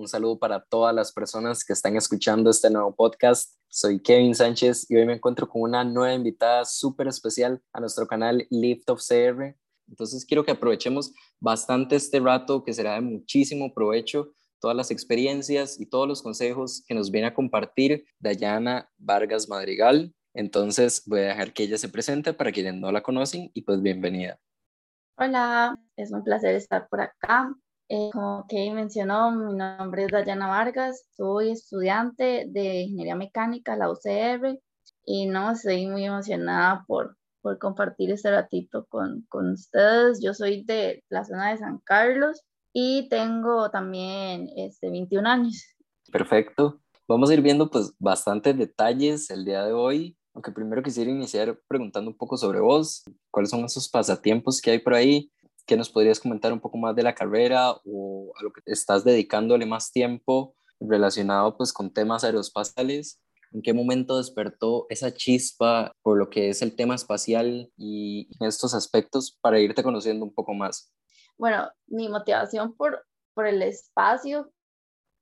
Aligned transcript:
Un 0.00 0.08
saludo 0.08 0.38
para 0.38 0.64
todas 0.64 0.94
las 0.94 1.12
personas 1.12 1.62
que 1.62 1.74
están 1.74 1.94
escuchando 1.94 2.48
este 2.48 2.70
nuevo 2.70 2.96
podcast. 2.96 3.58
Soy 3.68 4.00
Kevin 4.00 4.34
Sánchez 4.34 4.90
y 4.90 4.96
hoy 4.96 5.04
me 5.04 5.12
encuentro 5.12 5.46
con 5.46 5.60
una 5.60 5.84
nueva 5.84 6.14
invitada 6.14 6.64
súper 6.64 7.06
especial 7.08 7.60
a 7.74 7.80
nuestro 7.80 8.06
canal 8.06 8.46
Lift 8.48 8.88
of 8.88 9.02
CR. 9.06 9.54
Entonces 9.86 10.24
quiero 10.24 10.42
que 10.42 10.52
aprovechemos 10.52 11.12
bastante 11.38 11.96
este 11.96 12.18
rato 12.18 12.64
que 12.64 12.72
será 12.72 12.94
de 12.94 13.02
muchísimo 13.02 13.74
provecho, 13.74 14.32
todas 14.58 14.74
las 14.74 14.90
experiencias 14.90 15.78
y 15.78 15.84
todos 15.84 16.08
los 16.08 16.22
consejos 16.22 16.82
que 16.88 16.94
nos 16.94 17.10
viene 17.10 17.26
a 17.26 17.34
compartir 17.34 18.06
Dayana 18.18 18.90
Vargas 18.96 19.50
Madrigal. 19.50 20.14
Entonces 20.32 21.02
voy 21.04 21.20
a 21.20 21.24
dejar 21.24 21.52
que 21.52 21.64
ella 21.64 21.76
se 21.76 21.90
presente 21.90 22.32
para 22.32 22.52
quienes 22.52 22.72
no 22.72 22.90
la 22.90 23.02
conocen 23.02 23.50
y 23.52 23.60
pues 23.60 23.82
bienvenida. 23.82 24.40
Hola, 25.18 25.78
es 25.94 26.10
un 26.10 26.24
placer 26.24 26.54
estar 26.54 26.88
por 26.88 27.02
acá. 27.02 27.54
Eh, 27.92 28.08
como 28.12 28.46
que 28.48 28.70
mencionó, 28.70 29.32
mi 29.32 29.52
nombre 29.52 30.04
es 30.04 30.12
Dayana 30.12 30.46
Vargas, 30.46 31.06
soy 31.16 31.50
estudiante 31.50 32.46
de 32.46 32.82
Ingeniería 32.82 33.16
Mecánica, 33.16 33.74
la 33.74 33.90
UCR, 33.90 34.60
y 35.04 35.26
no, 35.26 35.50
estoy 35.50 35.88
muy 35.88 36.04
emocionada 36.04 36.84
por, 36.86 37.16
por 37.42 37.58
compartir 37.58 38.12
este 38.12 38.30
ratito 38.30 38.86
con, 38.88 39.26
con 39.28 39.54
ustedes. 39.54 40.22
Yo 40.22 40.34
soy 40.34 40.62
de 40.62 41.02
la 41.08 41.24
zona 41.24 41.50
de 41.50 41.58
San 41.58 41.78
Carlos 41.78 42.44
y 42.72 43.08
tengo 43.08 43.72
también 43.72 44.48
este, 44.54 44.88
21 44.88 45.28
años. 45.28 45.64
Perfecto. 46.12 46.80
Vamos 47.08 47.28
a 47.28 47.34
ir 47.34 47.42
viendo 47.42 47.68
pues 47.68 47.92
bastantes 47.98 48.56
detalles 48.56 49.30
el 49.30 49.44
día 49.44 49.64
de 49.64 49.72
hoy, 49.72 50.16
aunque 50.32 50.52
primero 50.52 50.80
quisiera 50.80 51.10
iniciar 51.10 51.58
preguntando 51.66 52.08
un 52.08 52.16
poco 52.16 52.36
sobre 52.36 52.60
vos, 52.60 53.02
cuáles 53.32 53.50
son 53.50 53.64
esos 53.64 53.88
pasatiempos 53.88 54.60
que 54.60 54.70
hay 54.70 54.78
por 54.78 54.94
ahí, 54.94 55.32
¿Qué 55.70 55.76
nos 55.76 55.88
podrías 55.88 56.18
comentar 56.18 56.52
un 56.52 56.58
poco 56.58 56.78
más 56.78 56.96
de 56.96 57.04
la 57.04 57.14
carrera 57.14 57.70
o 57.84 58.32
a 58.36 58.42
lo 58.42 58.52
que 58.52 58.60
estás 58.66 59.04
dedicándole 59.04 59.66
más 59.66 59.92
tiempo 59.92 60.56
relacionado 60.80 61.56
pues 61.56 61.72
con 61.72 61.94
temas 61.94 62.24
aeroespaciales? 62.24 63.22
¿En 63.52 63.62
qué 63.62 63.72
momento 63.72 64.18
despertó 64.18 64.86
esa 64.88 65.14
chispa 65.14 65.94
por 66.02 66.18
lo 66.18 66.28
que 66.28 66.48
es 66.48 66.60
el 66.62 66.74
tema 66.74 66.96
espacial 66.96 67.70
y 67.76 68.28
estos 68.40 68.74
aspectos 68.74 69.38
para 69.40 69.60
irte 69.60 69.84
conociendo 69.84 70.24
un 70.24 70.34
poco 70.34 70.54
más? 70.54 70.92
Bueno, 71.38 71.70
mi 71.86 72.08
motivación 72.08 72.74
por, 72.74 73.06
por 73.32 73.46
el 73.46 73.62
espacio 73.62 74.50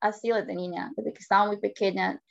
ha 0.00 0.14
sido 0.14 0.38
desde 0.38 0.54
niña, 0.54 0.94
desde 0.96 1.12
que 1.12 1.20
estaba 1.20 1.46
muy 1.46 1.58
pequeña. 1.58 2.22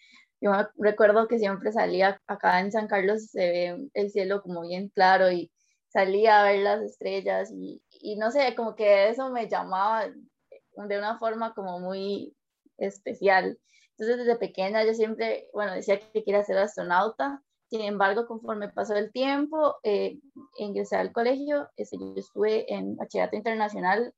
Yo 0.42 0.54
recuerdo 0.80 1.28
que 1.28 1.38
siempre 1.38 1.72
salía 1.72 2.20
acá 2.26 2.62
en 2.62 2.72
San 2.72 2.88
Carlos, 2.88 3.28
se 3.28 3.40
ve 3.40 3.90
el 3.94 4.10
cielo 4.10 4.42
como 4.42 4.62
bien 4.62 4.90
claro 4.90 5.32
y 5.32 5.52
salía 5.90 6.42
a 6.42 6.44
ver 6.44 6.60
las 6.60 6.82
estrellas 6.82 7.52
y, 7.52 7.82
y 8.08 8.16
no 8.16 8.32
sé, 8.32 8.56
como 8.56 8.74
que 8.74 9.10
eso 9.10 9.30
me 9.32 9.50
llamaba 9.50 10.08
de 10.08 10.98
una 10.98 11.20
forma 11.20 11.54
como 11.54 11.78
muy 11.82 12.34
especial. 12.78 13.60
Entonces 13.92 14.26
desde 14.26 14.40
pequeña 14.40 14.86
yo 14.86 14.94
siempre, 14.94 15.50
bueno, 15.52 15.74
decía 15.74 16.00
que 16.00 16.24
quería 16.24 16.42
ser 16.46 16.58
astronauta. 16.58 17.44
Sin 17.70 17.82
embargo, 17.82 18.26
conforme 18.26 18.70
pasó 18.70 18.96
el 18.96 19.12
tiempo, 19.12 19.76
eh, 19.84 20.20
ingresé 20.58 20.96
al 20.96 21.12
colegio, 21.12 21.68
este, 21.76 21.98
yo 22.00 22.14
estuve 22.16 22.74
en 22.74 22.96
bachillerato 22.96 23.36
internacional. 23.36 24.14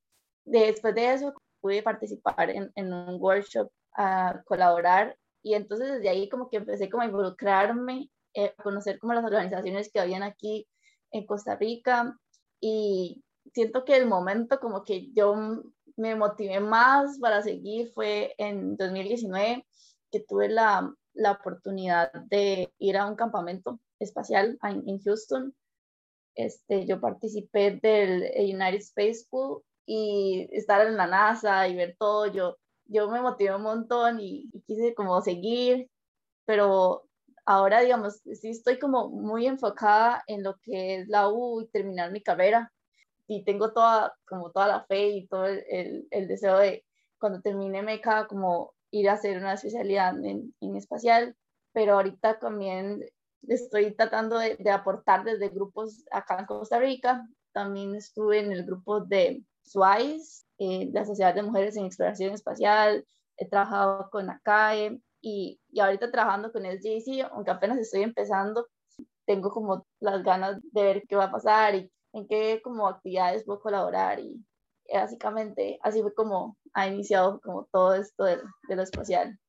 Después 0.45 0.94
de 0.94 1.14
eso, 1.14 1.34
pude 1.60 1.82
participar 1.82 2.52
en, 2.52 2.94
un 2.94 3.20
workshop 3.20 3.72
a 3.98 4.44
colaborar 4.45 5.17
y 5.42 5.55
entonces 5.55 5.94
desde 5.94 6.10
ahí 6.10 6.30
como 6.30 6.48
que 6.48 6.58
empecé 6.58 6.92
como 6.92 7.02
a 7.02 7.08
involucrarme, 7.08 8.11
eh, 8.36 8.54
a 8.55 8.61
conocer 8.61 8.99
como 8.99 9.14
las 9.14 9.26
organizaciones 9.26 9.92
que 9.92 9.99
habían 9.99 10.22
aquí 10.22 10.67
en 11.10 11.26
Costa 11.26 11.55
Rica 11.55 12.16
y 12.61 13.23
siento 13.54 13.86
que 13.86 13.95
el 13.98 14.08
momento 14.08 14.60
como 14.60 14.83
que 14.83 15.11
yo 15.14 15.36
me 15.95 16.15
motivé 16.15 16.60
más 16.60 17.20
para 17.20 17.42
seguir 17.42 17.92
fue 17.93 18.33
en 18.37 18.77
2019 18.77 19.65
que 20.11 20.21
tuve 20.21 20.49
la, 20.49 20.93
la 21.14 21.32
oportunidad 21.33 22.11
de 22.14 22.73
ir 22.80 22.98
a 22.98 23.05
un 23.05 23.15
campamento 23.15 23.80
espacial 23.99 24.58
en, 24.64 24.87
en 24.87 24.99
Houston. 25.02 25.54
Este, 26.36 26.86
yo 26.86 27.02
participé 27.02 27.80
del 27.82 28.23
United 28.37 28.80
Space 28.80 29.26
School 29.26 29.61
y 29.86 30.48
estar 30.52 30.86
en 30.87 30.95
la 30.95 31.08
NASA 31.08 31.67
y 31.67 31.76
ver 31.76 31.95
todo, 31.99 32.27
yo, 32.27 32.58
yo 32.86 33.10
me 33.10 33.21
motivé 33.21 33.55
un 33.55 33.64
montón 33.64 34.20
y, 34.20 34.49
y 34.54 34.61
quise 34.61 34.93
como 34.93 35.21
seguir, 35.21 35.89
pero 36.45 37.04
ahora, 37.45 37.81
digamos, 37.81 38.21
sí 38.33 38.49
estoy 38.49 38.80
como 38.80 39.10
muy 39.10 39.48
enfocada 39.48 40.23
en 40.27 40.43
lo 40.43 40.55
que 40.61 40.98
es 40.98 41.08
la 41.08 41.30
U 41.30 41.61
y 41.61 41.67
terminar 41.67 42.11
mi 42.11 42.21
carrera. 42.21 42.71
Y 43.30 43.44
tengo 43.44 43.72
toda, 43.73 44.16
como 44.26 44.52
toda 44.52 44.67
la 44.67 44.86
fe 44.86 45.10
y 45.10 45.28
todo 45.28 45.45
el, 45.45 46.08
el, 46.10 46.28
deseo 46.28 46.58
de 46.58 46.84
cuando 47.20 47.42
termine 47.42 47.84
MECA, 47.84 48.26
como 48.28 48.73
ir 48.90 49.08
a 49.08 49.14
hacer 49.14 49.38
una 49.38 49.54
especialidad 49.54 50.17
en, 50.26 50.56
en 50.60 50.76
espacial. 50.76 51.36
Pero 51.72 51.94
ahorita 51.94 52.40
también 52.40 53.06
estoy 53.48 53.94
tratando 53.95 54.40
de, 54.40 54.56
de, 54.58 54.72
aportar 54.72 55.23
desde 55.23 55.50
grupos 55.50 56.04
acá 56.12 56.40
en 56.40 56.45
Costa 56.48 56.80
Rica. 56.80 57.23
También 57.52 57.95
estuve 57.95 58.40
en 58.40 58.52
el 58.52 58.66
grupo 58.66 59.02
de 59.02 59.44
SWICE, 59.64 60.46
eh, 60.58 60.90
la 60.92 61.06
Sociedad 61.06 61.36
de 61.36 61.44
Mujeres 61.44 61.78
en 61.78 61.86
Exploración 61.86 62.34
Espacial. 62.34 63.06
He 63.38 63.48
trabajado 63.48 64.10
con 64.10 64.28
ACAE, 64.30 65.00
y, 65.22 65.60
y 65.70 65.80
ahorita 65.80 66.11
trabajando 66.11 66.52
con 66.52 66.66
SJC, 66.66 67.30
aunque 67.32 67.52
apenas 67.52 67.78
estoy 67.78 68.02
empezando, 68.04 68.67
tengo 69.26 69.52
como 69.52 69.86
las 70.00 70.23
ganas 70.23 70.60
de 70.72 70.82
ver 70.82 71.04
qué 71.08 71.16
va 71.16 71.26
a 71.26 71.32
pasar 71.32 71.76
y 71.76 71.92
en 72.14 72.27
qué 72.27 72.61
como 72.64 72.87
actividades 72.87 73.43
puedo 73.45 73.61
colaborar 73.61 74.20
y 74.20 74.43
básicamente 74.92 75.80
así 75.83 76.02
fue 76.02 76.14
como 76.14 76.58
ha 76.73 76.87
iniciado 76.87 77.39
como 77.42 77.67
todo 77.71 77.93
esto 77.95 78.23
de, 78.23 78.37
de 78.67 78.75
lo 78.75 78.81
espacial. 78.81 79.39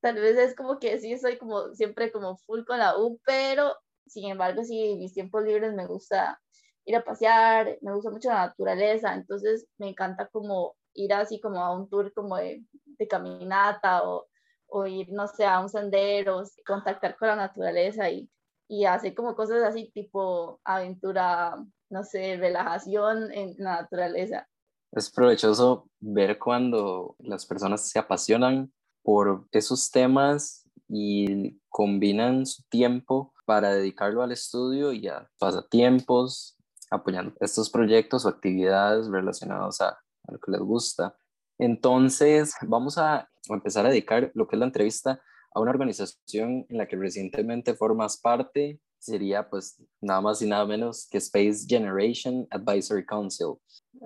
Tal 0.00 0.16
vez 0.16 0.36
es 0.36 0.54
como 0.54 0.78
que 0.78 0.98
sí 1.00 1.16
soy 1.18 1.38
como 1.38 1.74
siempre 1.74 2.12
como 2.12 2.36
full 2.38 2.64
con 2.64 2.78
la 2.78 2.98
U, 2.98 3.20
pero 3.24 3.74
sin 4.06 4.30
embargo 4.30 4.64
sí, 4.64 4.96
mis 4.98 5.14
tiempos 5.14 5.44
libres 5.44 5.74
me 5.74 5.86
gusta 5.86 6.40
ir 6.84 6.96
a 6.96 7.04
pasear, 7.04 7.78
me 7.82 7.94
gusta 7.94 8.10
mucho 8.10 8.28
la 8.30 8.46
naturaleza, 8.46 9.14
entonces 9.14 9.66
me 9.78 9.88
encanta 9.88 10.28
como 10.28 10.76
ir 10.94 11.12
así 11.12 11.40
como 11.40 11.62
a 11.62 11.76
un 11.76 11.88
tour 11.88 12.12
como 12.14 12.36
de, 12.36 12.64
de 12.84 13.08
caminata 13.08 14.08
o 14.08 14.28
o 14.68 14.86
ir, 14.86 15.10
no 15.12 15.26
sé, 15.26 15.44
a 15.44 15.60
un 15.60 15.68
sendero, 15.68 16.42
contactar 16.66 17.16
con 17.16 17.28
la 17.28 17.36
naturaleza 17.36 18.08
y, 18.10 18.30
y 18.68 18.84
hacer 18.84 19.14
como 19.14 19.34
cosas 19.34 19.62
así 19.62 19.90
tipo 19.92 20.60
aventura, 20.64 21.56
no 21.90 22.04
sé, 22.04 22.36
relajación 22.36 23.32
en 23.32 23.56
naturaleza. 23.58 24.48
Es 24.92 25.10
provechoso 25.10 25.88
ver 26.00 26.38
cuando 26.38 27.16
las 27.18 27.44
personas 27.46 27.88
se 27.88 27.98
apasionan 27.98 28.72
por 29.02 29.46
esos 29.52 29.90
temas 29.90 30.68
y 30.88 31.58
combinan 31.68 32.46
su 32.46 32.62
tiempo 32.64 33.34
para 33.44 33.72
dedicarlo 33.72 34.22
al 34.22 34.32
estudio 34.32 34.92
y 34.92 35.08
a 35.08 35.28
pasatiempos, 35.38 36.56
apoyando 36.90 37.34
estos 37.40 37.68
proyectos 37.70 38.24
o 38.24 38.28
actividades 38.28 39.08
relacionados 39.08 39.80
a, 39.80 39.88
a 39.88 40.32
lo 40.32 40.38
que 40.38 40.50
les 40.50 40.60
gusta. 40.60 41.16
Entonces, 41.58 42.54
vamos 42.62 42.98
a 42.98 43.28
empezar 43.48 43.84
a 43.84 43.90
dedicar 43.90 44.30
lo 44.34 44.46
que 44.46 44.56
es 44.56 44.60
la 44.60 44.66
entrevista 44.66 45.20
a 45.54 45.60
una 45.60 45.70
organización 45.70 46.66
en 46.68 46.78
la 46.78 46.86
que 46.86 46.96
recientemente 46.96 47.74
formas 47.74 48.18
parte, 48.18 48.80
sería 48.98 49.48
pues 49.48 49.82
nada 50.00 50.20
más 50.20 50.42
y 50.42 50.46
nada 50.46 50.64
menos 50.66 51.06
que 51.10 51.18
Space 51.18 51.66
Generation 51.66 52.46
Advisory 52.50 53.04
Council. 53.04 53.54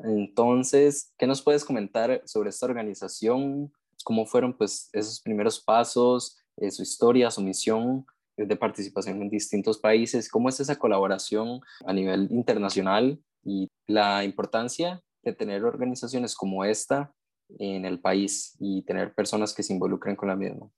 Entonces, 0.04 1.12
¿qué 1.18 1.26
nos 1.26 1.42
puedes 1.42 1.64
comentar 1.64 2.22
sobre 2.24 2.50
esta 2.50 2.66
organización? 2.66 3.72
¿Cómo 4.04 4.26
fueron 4.26 4.56
pues 4.56 4.88
esos 4.92 5.20
primeros 5.20 5.60
pasos, 5.60 6.38
eh, 6.56 6.70
su 6.70 6.82
historia, 6.82 7.30
su 7.30 7.42
misión 7.42 8.06
de 8.36 8.56
participación 8.56 9.22
en 9.22 9.30
distintos 9.30 9.78
países? 9.78 10.30
¿Cómo 10.30 10.48
es 10.48 10.60
esa 10.60 10.76
colaboración 10.76 11.60
a 11.86 11.92
nivel 11.92 12.28
internacional 12.30 13.20
y 13.44 13.68
la 13.86 14.24
importancia 14.24 15.02
de 15.22 15.32
tener 15.32 15.64
organizaciones 15.64 16.34
como 16.34 16.64
esta 16.64 17.12
en 17.58 17.84
el 17.84 18.00
país 18.00 18.56
y 18.58 18.82
tener 18.82 19.14
personas 19.14 19.54
que 19.54 19.62
se 19.62 19.72
involucren 19.72 20.16
con 20.16 20.28
la 20.28 20.36
misma. 20.36 20.68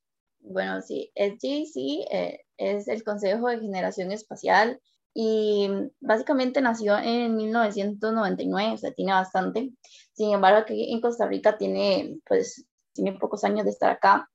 Bueno, 0.44 0.82
sí, 0.82 1.10
SGC 1.16 2.06
eh, 2.10 2.40
es 2.58 2.86
el 2.88 3.02
Consejo 3.02 3.48
de 3.48 3.60
Generación 3.60 4.12
Espacial 4.12 4.78
y 5.14 5.70
básicamente 6.00 6.60
nació 6.60 6.98
en 6.98 7.34
1999, 7.36 8.74
o 8.74 8.76
sea, 8.76 8.92
tiene 8.92 9.12
bastante. 9.12 9.72
Sin 10.12 10.34
embargo, 10.34 10.58
aquí 10.60 10.92
en 10.92 11.00
Costa 11.00 11.26
Rica 11.26 11.56
tiene, 11.56 12.18
pues, 12.26 12.66
tiene 12.92 13.14
pocos 13.18 13.42
años 13.44 13.64
de 13.64 13.70
estar 13.70 13.90
acá. 13.90 14.28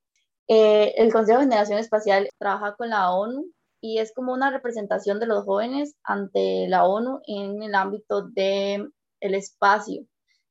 Eh, 0.48 0.94
el 0.98 1.14
Consejo 1.14 1.40
de 1.40 1.46
Generación 1.46 1.78
Espacial 1.80 2.28
trabaja 2.40 2.76
con 2.76 2.90
la 2.90 3.12
ONU 3.12 3.46
y 3.80 4.00
es 4.00 4.12
como 4.14 4.34
una 4.34 4.50
representación 4.50 5.20
de 5.20 5.28
los 5.28 5.46
jóvenes 5.46 5.96
ante 6.04 6.68
la 6.70 6.86
ONU 6.86 7.22
en 7.28 7.62
el 7.62 7.76
ámbito 7.76 8.24
del 8.30 8.92
el 9.20 9.36
espacio. 9.36 10.06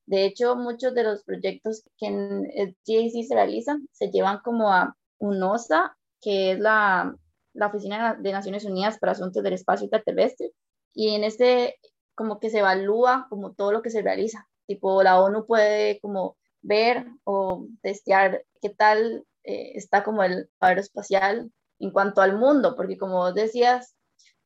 De 0.07 0.25
hecho, 0.25 0.57
muchos 0.57 0.95
de 0.95 1.03
los 1.05 1.25
proyectos 1.25 1.83
que 1.99 2.07
en 2.07 2.47
el 2.55 2.77
GAC 2.87 3.27
se 3.27 3.35
realizan 3.35 3.89
se 3.93 4.11
llevan 4.11 4.39
como 4.45 4.73
a 4.73 4.97
UNOSA, 5.19 5.97
que 6.21 6.53
es 6.53 6.59
la, 6.59 7.15
la 7.55 7.67
Oficina 7.67 8.15
de 8.15 8.33
Naciones 8.33 8.65
Unidas 8.65 8.99
para 8.99 9.13
Asuntos 9.13 9.43
del 9.43 9.55
Espacio 9.55 9.89
Terrestre, 9.89 10.53
y 10.95 11.15
en 11.15 11.25
este 11.25 11.77
como 12.15 12.41
que 12.41 12.51
se 12.51 12.59
evalúa 12.59 13.27
como 13.31 13.55
todo 13.55 13.71
lo 13.71 13.81
que 13.81 13.91
se 13.91 14.03
realiza. 14.03 14.49
Tipo, 14.67 15.03
la 15.05 15.21
ONU 15.21 15.47
puede 15.47 16.01
como 16.01 16.37
ver 16.63 17.07
o 17.25 17.67
testear 17.81 18.45
qué 18.61 18.71
tal 18.71 19.25
eh, 19.45 19.73
está 19.77 20.03
como 20.03 20.25
el 20.25 20.51
aeroespacial 20.61 21.53
en 21.79 21.91
cuanto 21.93 22.21
al 22.21 22.37
mundo, 22.37 22.75
porque 22.77 22.99
como 22.99 23.33
decías, 23.33 23.95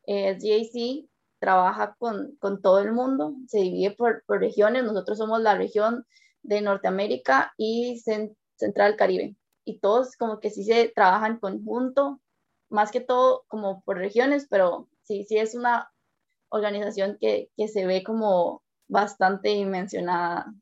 eh, 0.07 0.35
GAC 0.35 1.09
trabaja 1.41 1.97
con, 1.99 2.37
con, 2.39 2.61
todo 2.61 2.81
el 2.81 2.93
mundo, 2.93 3.35
se 3.49 3.61
divide 3.61 3.93
por, 3.93 4.23
por, 4.27 4.39
regiones, 4.39 4.85
nosotros 4.85 5.19
somos 5.19 5.41
la 5.41 5.57
región 5.57 6.05
de 6.43 6.61
Norteamérica 6.61 7.53
y 7.57 8.01
Central 8.57 8.97
Caribe, 8.97 9.35
y 9.65 9.79
todos 9.79 10.17
como 10.17 10.41
que 10.41 10.51
sí 10.51 10.65
se 10.65 10.89
trabajan 10.95 11.33
en 11.33 11.39
conjunto, 11.39 12.21
más 12.69 12.91
que 12.91 13.01
todo 13.01 13.45
como 13.49 13.83
por 13.83 13.99
regiones, 13.99 14.47
pero 14.49 14.89
sí, 15.03 15.25
sí 15.25 15.39
es 15.39 15.55
una 15.55 15.93
organización 16.49 17.17
que, 17.21 17.51
que 17.57 17.69
se 17.69 17.87
ve 17.87 18.03
como 18.03 18.63
bastante 18.89 19.51
dimensionada. 19.51 20.53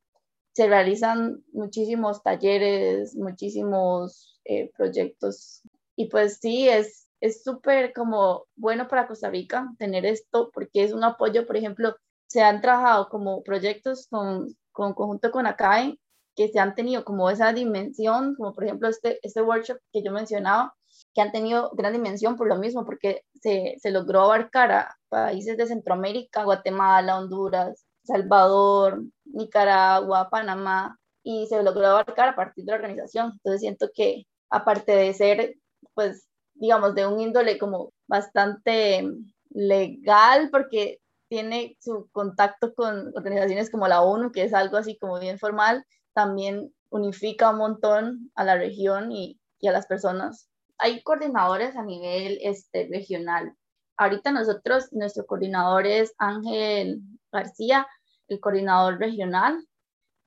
Se 0.52 0.69
realizan 0.69 1.44
muchísimos 1.52 2.23
talleres, 2.23 3.14
muchísimos 3.17 4.41
eh, 4.44 4.70
proyectos 4.76 5.62
y 5.96 6.06
pues 6.08 6.38
sí, 6.41 6.69
es 6.69 7.11
es 7.20 7.44
súper 7.44 7.93
como 7.93 8.46
bueno 8.56 8.88
para 8.88 9.06
Costa 9.06 9.31
Rica 9.31 9.73
tener 9.79 10.06
esto 10.06 10.50
porque 10.53 10.85
es 10.85 10.93
un 10.93 11.05
apoyo, 11.05 11.46
por 11.46 11.56
ejemplo, 11.56 11.96
se 12.26 12.43
han 12.43 12.61
trabajado 12.61 13.08
como 13.08 13.43
proyectos 13.43 14.06
con, 14.08 14.56
con 14.73 14.94
conjunto 14.94 15.31
con 15.31 15.46
ACAE 15.46 15.99
que 16.37 16.49
se 16.49 16.59
han 16.59 16.75
tenido 16.75 17.05
como 17.05 17.31
esa 17.31 17.53
dimensión, 17.53 18.35
como 18.37 18.53
por 18.53 18.65
ejemplo 18.65 18.88
este, 18.88 19.19
este 19.23 19.43
workshop 19.43 19.79
que 19.93 20.03
yo 20.03 20.12
mencionaba, 20.12 20.75
que 21.15 21.21
han 21.21 21.32
tenido 21.32 21.71
gran 21.75 21.93
dimensión 21.93 22.37
por 22.37 22.49
lo 22.49 22.56
mismo, 22.56 22.85
porque 22.85 23.25
se, 23.41 23.77
se 23.81 23.91
logró 23.91 24.23
abarcar 24.23 24.73
a 24.73 24.97
países 25.09 25.56
de 25.56 25.67
Centroamérica, 25.67 26.44
Guatemala, 26.44 27.19
Honduras, 27.19 27.85
Salvador, 28.05 29.03
Nicaragua, 29.25 30.31
Panamá, 30.31 30.99
y 31.23 31.47
se 31.47 31.62
logró 31.62 31.87
abarcar 31.87 32.31
a 32.31 32.37
partir 32.37 32.65
de 32.65 32.73
la 32.73 32.77
organización. 32.77 33.32
Entonces 33.32 33.61
siento 33.61 33.91
que 33.94 34.25
aparte 34.50 34.93
de 34.93 35.15
ser, 35.15 35.55
pues, 35.94 36.27
digamos, 36.55 36.94
de 36.94 37.06
un 37.06 37.21
índole 37.21 37.59
como 37.59 37.93
bastante 38.06 39.09
legal, 39.50 40.49
porque 40.50 41.00
tiene 41.29 41.77
su 41.81 42.09
contacto 42.11 42.75
con 42.75 43.12
organizaciones 43.17 43.71
como 43.71 43.87
la 43.88 44.03
ONU, 44.03 44.32
que 44.32 44.43
es 44.44 44.55
algo 44.55 44.77
así 44.77 44.99
como 44.99 45.19
bien 45.21 45.38
formal, 45.38 45.85
también 46.12 46.75
unifica 46.91 47.51
un 47.51 47.59
montón 47.59 48.31
a 48.35 48.45
la 48.45 48.57
región 48.57 49.12
y, 49.12 49.41
y 49.59 49.69
a 49.69 49.73
las 49.73 49.87
personas. 49.87 50.49
Hay 50.79 51.03
coordinadores 51.03 51.77
a 51.77 51.85
nivel 51.85 52.39
este, 52.43 52.89
regional. 52.91 53.55
Ahorita 53.97 54.33
nosotros, 54.33 54.93
nuestro 54.93 55.27
coordinador 55.27 55.87
es 55.87 56.15
Ángel 56.19 57.01
García, 57.31 57.87
el 58.29 58.41
coordinador 58.41 58.99
regional, 58.99 59.67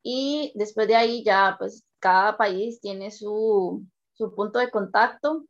y 0.04 0.52
después 0.56 0.88
de 0.88 0.96
ahí 0.96 1.24
ya, 1.24 1.56
pues 1.58 1.86
cada 2.00 2.36
país 2.38 2.82
tiene 2.82 3.10
su, 3.10 3.86
su 4.12 4.36
punto 4.36 4.60
de 4.60 4.70
contacto. 4.70 5.46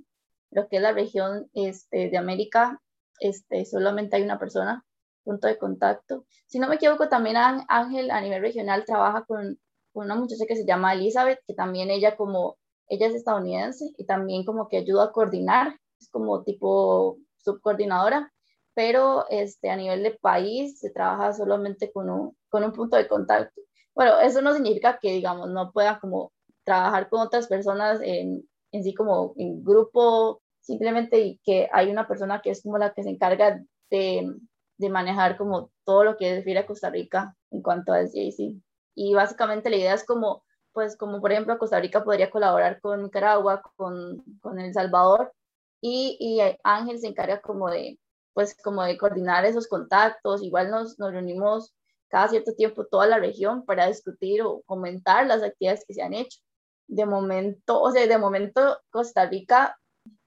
Lo 0.52 0.68
que 0.68 0.78
es 0.78 0.82
la 0.84 0.92
región 0.92 1.50
este, 1.54 2.10
de 2.12 2.18
América, 2.18 2.80
este, 3.20 3.66
solamente 3.66 4.16
hay 4.16 4.22
una 4.22 4.38
persona, 4.38 4.86
punto 5.24 5.48
de 5.48 5.58
contacto. 5.58 6.26
Si 6.46 6.60
no 6.60 6.68
me 6.68 6.76
equivoco, 6.76 7.10
también 7.10 7.38
Ángel 7.68 8.12
a 8.12 8.22
nivel 8.22 8.42
regional 8.42 8.86
trabaja 8.86 9.26
con 9.26 9.60
una 9.94 10.16
muchacha 10.16 10.46
que 10.48 10.56
se 10.56 10.66
llama 10.66 10.94
Elizabeth, 10.94 11.40
que 11.46 11.54
también 11.54 11.90
ella 11.92 12.16
como, 12.18 12.58
ella 12.88 13.08
es 13.08 13.16
estadounidense 13.16 13.86
y 13.98 14.06
también 14.06 14.46
como 14.46 14.68
que 14.68 14.78
ayuda 14.78 15.06
a 15.06 15.12
coordinar, 15.12 15.80
es 16.00 16.10
como 16.10 16.44
tipo 16.44 17.18
subcoordinadora, 17.38 18.32
pero 18.74 19.26
este, 19.30 19.70
a 19.70 19.76
nivel 19.76 20.04
de 20.04 20.12
país 20.12 20.80
se 20.80 20.90
trabaja 20.90 21.34
solamente 21.34 21.92
con 21.92 22.10
un, 22.10 22.38
con 22.50 22.64
un 22.64 22.72
punto 22.74 22.98
de 22.98 23.08
contacto. 23.08 23.62
Bueno, 23.96 24.20
eso 24.20 24.42
no 24.42 24.54
significa 24.54 24.98
que, 25.00 25.12
digamos, 25.12 25.50
no 25.50 25.72
pueda 25.72 26.00
como 26.00 26.32
trabajar 26.64 27.10
con 27.10 27.22
otras 27.22 27.48
personas 27.48 28.00
en, 28.02 28.48
en 28.72 28.84
sí 28.84 28.94
como 28.94 29.34
en 29.38 29.64
grupo, 29.64 30.42
simplemente 30.62 31.40
que 31.44 31.70
hay 31.72 31.92
una 31.92 32.08
persona 32.08 32.42
que 32.42 32.52
es 32.52 32.64
como 32.64 32.78
la 32.78 32.94
que 32.94 33.04
se 33.04 33.10
encarga 33.10 33.62
de, 33.90 34.34
de 34.78 34.90
manejar 34.90 35.38
como 35.38 35.72
todo 35.86 36.04
lo 36.04 36.18
que 36.18 36.36
refiere 36.36 36.62
a 36.62 36.66
Costa 36.66 36.90
Rica 36.90 37.36
en 37.52 37.62
cuanto 37.62 37.94
a 37.94 38.02
SJC. 38.06 38.56
Y 38.96 39.14
básicamente 39.14 39.70
la 39.70 39.78
idea 39.78 39.94
es 39.94 40.06
como, 40.06 40.44
pues 40.72 40.98
como 40.98 41.22
por 41.22 41.32
ejemplo 41.32 41.58
Costa 41.58 41.80
Rica 41.80 42.04
podría 42.04 42.30
colaborar 42.30 42.80
con 42.82 43.04
Nicaragua, 43.04 43.62
con, 43.76 44.24
con 44.42 44.60
El 44.60 44.74
Salvador, 44.74 45.34
y, 45.82 46.18
y, 46.20 46.40
Ángel 46.64 47.00
se 47.00 47.08
encarga 47.08 47.42
como 47.42 47.70
de, 47.70 48.00
pues 48.34 48.56
como 48.64 48.84
de 48.84 48.98
coordinar 48.98 49.46
esos 49.46 49.68
contactos, 49.68 50.42
igual 50.42 50.72
nos, 50.72 50.98
nos 50.98 51.12
reunimos 51.12 51.74
cada 52.08 52.30
cierto 52.30 52.54
tiempo 52.56 52.86
toda 52.86 53.06
la 53.08 53.20
región 53.20 53.66
para 53.66 53.88
discutir 53.88 54.42
o 54.44 54.62
comentar 54.66 55.28
las 55.28 55.44
actividades 55.44 55.84
que 55.86 55.94
se 55.94 56.02
han 56.02 56.14
hecho. 56.14 56.40
De 56.88 57.06
momento, 57.06 57.82
o 57.82 57.92
sea, 57.92 58.08
de 58.08 58.18
momento 58.18 58.80
Costa 58.92 59.26
Rica 59.26 59.78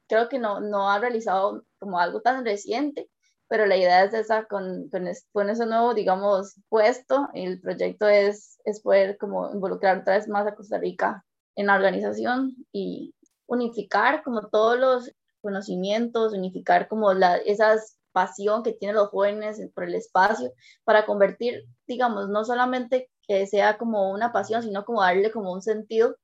creo 0.09 0.29
que 0.29 0.39
no, 0.39 0.61
no 0.61 0.91
ha 0.91 0.99
realizado 0.99 1.65
como 1.79 1.99
algo 1.99 2.21
tan 2.21 2.45
reciente, 2.45 3.09
pero 3.49 3.67
la 3.67 3.77
idea 3.77 4.05
es 4.05 4.15
esa, 4.15 4.45
con, 4.47 4.89
con, 4.91 5.09
con 5.33 5.51
ese 5.51 5.67
nuevo, 5.67 5.95
digamos, 5.95 6.61
puesto, 6.69 7.29
el 7.35 7.61
proyecto 7.61 8.09
es, 8.09 8.59
es 8.65 8.81
poder 8.81 9.19
como 9.19 9.53
involucrar 9.53 9.99
otra 9.99 10.17
vez 10.17 10.29
más 10.29 10.47
a 10.47 10.55
Costa 10.55 10.79
Rica 10.79 11.25
en 11.55 11.67
la 11.67 11.77
organización 11.77 12.55
y 12.73 13.15
unificar 13.47 14.23
como 14.23 14.49
todos 14.49 14.79
los 14.79 15.13
conocimientos, 15.41 16.33
unificar 16.35 16.89
como 16.89 17.15
la, 17.15 17.37
esa 17.37 17.77
pasión 18.13 18.63
que 18.63 18.73
tienen 18.73 18.97
los 18.97 19.11
jóvenes 19.11 19.61
por 19.75 19.85
el 19.85 19.95
espacio 19.95 20.51
para 20.85 21.07
convertir, 21.07 21.65
digamos, 21.87 22.29
no 22.29 22.45
solamente 22.45 23.11
que 23.29 23.47
sea 23.47 23.79
como 23.79 24.11
una 24.11 24.33
pasión, 24.33 24.63
sino 24.63 24.85
como 24.85 25.03
darle 25.03 25.31
como 25.31 25.53
un 25.53 25.63
sentido. 25.63 26.17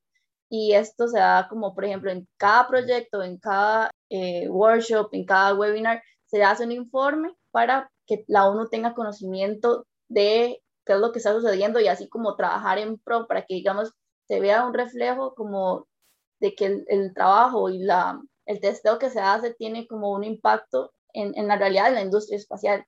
Y 0.48 0.72
esto 0.72 1.08
se 1.08 1.18
da 1.18 1.48
como, 1.48 1.75
por 1.75 1.84
ejemplo, 1.84 2.10
en 2.10 2.26
cada 2.36 2.66
proyecto, 2.68 3.22
en 3.22 3.38
cada 3.38 3.90
eh, 4.10 4.48
workshop, 4.48 5.08
en 5.12 5.25
cada 5.25 5.54
webinar, 5.54 6.02
se 6.32 6.43
hace 6.43 6.64
un 6.64 6.73
informe 6.73 7.34
para 7.50 7.93
que 8.06 8.25
la 8.26 8.49
ONU 8.49 8.69
tenga 8.70 8.94
conocimiento 8.94 9.87
de 10.08 10.62
qué 10.87 10.95
es 10.95 10.99
lo 10.99 11.12
que 11.12 11.18
está 11.18 11.35
sucediendo 11.35 11.78
y 11.78 11.88
así 11.88 12.09
como 12.09 12.37
trabajar 12.37 12.78
en 12.78 12.99
pro 12.99 13.26
para 13.26 13.42
que, 13.42 13.54
digamos, 13.54 13.92
se 14.26 14.40
vea 14.40 14.66
un 14.66 14.73
reflejo 14.73 15.35
como 15.35 15.87
de 16.40 16.54
que 16.54 16.85
el, 16.88 17.12
trabajo 17.14 17.68
y 17.68 17.80
la, 17.80 18.18
el 18.47 18.61
testeo 18.61 18.99
que 18.99 19.11
se 19.11 19.21
hace 19.21 19.52
tiene 19.54 19.87
como 19.87 20.11
un 20.12 20.25
impacto 20.25 20.92
en, 21.12 21.47
la 21.47 21.56
realidad 21.56 21.90
de 21.90 21.97
la 21.97 22.02
industria 22.02 22.38
espacial. 22.38 22.87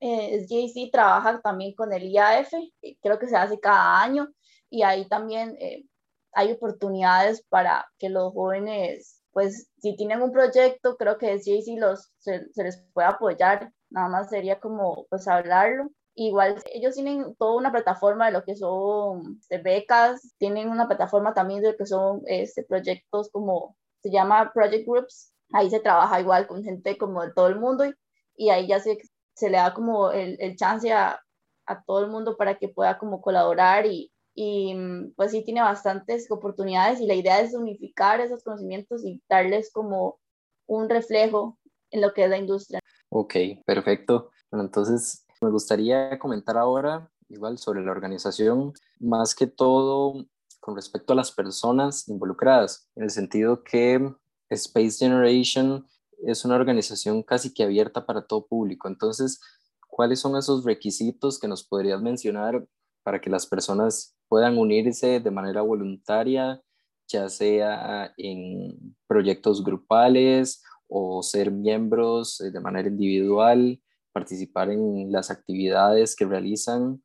Eh, 0.00 0.44
trabaja 0.90 1.40
también 1.42 1.74
con 1.74 1.92
el 1.92 2.10
IAF, 2.10 2.52
creo 3.00 3.18
que 3.20 3.28
se 3.28 3.36
hace 3.36 3.60
cada 3.60 4.02
año, 4.02 4.28
y 4.68 4.82
ahí 4.82 5.06
también 5.08 5.56
eh, 5.60 5.84
hay 6.32 6.52
oportunidades 6.52 7.46
para 7.48 7.88
que 7.98 8.08
los 8.08 8.32
jóvenes 8.32 9.19
pues 9.32 9.68
si 9.78 9.96
tienen 9.96 10.22
un 10.22 10.32
proyecto, 10.32 10.96
creo 10.96 11.18
que 11.18 11.38
sí, 11.38 11.76
los, 11.76 12.12
se, 12.18 12.46
les 12.56 12.82
puede 12.92 13.08
apoyar, 13.08 13.72
nada 13.90 14.08
más 14.08 14.30
sería 14.30 14.60
como 14.60 15.06
pues 15.08 15.28
hablarlo. 15.28 15.90
Igual 16.14 16.60
ellos 16.74 16.94
tienen 16.94 17.34
toda 17.36 17.56
una 17.56 17.70
plataforma 17.72 18.26
de 18.26 18.32
lo 18.32 18.44
que 18.44 18.56
son 18.56 19.38
este, 19.40 19.58
becas, 19.58 20.34
tienen 20.38 20.68
una 20.68 20.88
plataforma 20.88 21.34
también 21.34 21.62
de 21.62 21.72
lo 21.72 21.76
que 21.76 21.86
son 21.86 22.22
este, 22.26 22.64
proyectos 22.64 23.30
como 23.30 23.76
se 24.02 24.10
llama 24.10 24.50
Project 24.52 24.86
Groups, 24.86 25.32
ahí 25.52 25.70
se 25.70 25.80
trabaja 25.80 26.20
igual 26.20 26.46
con 26.46 26.64
gente 26.64 26.98
como 26.98 27.22
de 27.22 27.32
todo 27.32 27.48
el 27.48 27.60
mundo 27.60 27.84
y, 27.84 27.94
y 28.36 28.50
ahí 28.50 28.66
ya 28.66 28.80
se, 28.80 28.98
se 29.34 29.50
le 29.50 29.58
da 29.58 29.72
como 29.74 30.10
el, 30.10 30.36
el 30.40 30.56
chance 30.56 30.92
a, 30.92 31.20
a 31.66 31.82
todo 31.84 32.04
el 32.04 32.10
mundo 32.10 32.36
para 32.36 32.58
que 32.58 32.68
pueda 32.68 32.98
como 32.98 33.20
colaborar 33.20 33.86
y, 33.86 34.12
y 34.34 34.74
mm, 34.74 35.14
pues 35.16 35.32
sí 35.32 35.44
tiene 35.44 35.60
bastantes 35.60 36.30
oportunidades 36.30 37.00
y 37.00 37.06
la 37.06 37.14
idea 37.14 37.40
es 37.40 37.54
unificar 37.54 38.20
esos 38.20 38.42
conocimientos 38.42 39.04
y 39.04 39.22
darles 39.28 39.70
como 39.72 40.18
un 40.66 40.88
reflejo 40.88 41.58
en 41.90 42.00
lo 42.00 42.12
que 42.12 42.24
es 42.24 42.30
la 42.30 42.38
industria. 42.38 42.80
Ok, 43.08 43.34
perfecto. 43.66 44.30
Bueno, 44.50 44.64
entonces 44.64 45.26
me 45.40 45.50
gustaría 45.50 46.18
comentar 46.18 46.56
ahora 46.56 47.10
igual 47.28 47.58
sobre 47.58 47.82
la 47.84 47.92
organización, 47.92 48.72
más 48.98 49.34
que 49.34 49.46
todo 49.46 50.26
con 50.60 50.76
respecto 50.76 51.12
a 51.12 51.16
las 51.16 51.32
personas 51.32 52.08
involucradas, 52.08 52.88
en 52.94 53.04
el 53.04 53.10
sentido 53.10 53.62
que 53.64 54.14
Space 54.50 54.98
Generation 54.98 55.86
es 56.26 56.44
una 56.44 56.56
organización 56.56 57.22
casi 57.22 57.54
que 57.54 57.62
abierta 57.62 58.04
para 58.04 58.26
todo 58.26 58.46
público. 58.46 58.88
Entonces, 58.88 59.40
¿cuáles 59.88 60.20
son 60.20 60.36
esos 60.36 60.64
requisitos 60.64 61.38
que 61.38 61.48
nos 61.48 61.64
podrías 61.64 62.02
mencionar 62.02 62.66
para 63.02 63.20
que 63.20 63.30
las 63.30 63.46
personas 63.46 64.14
puedan 64.30 64.56
unirse 64.58 65.18
de 65.18 65.30
manera 65.32 65.60
voluntaria, 65.60 66.62
ya 67.08 67.28
sea 67.28 68.14
en 68.16 68.96
proyectos 69.08 69.64
grupales 69.64 70.62
o 70.86 71.20
ser 71.22 71.50
miembros 71.50 72.40
eh, 72.40 72.52
de 72.52 72.60
manera 72.60 72.88
individual, 72.88 73.82
participar 74.12 74.70
en 74.70 75.10
las 75.10 75.32
actividades 75.32 76.14
que 76.14 76.26
realizan. 76.26 77.02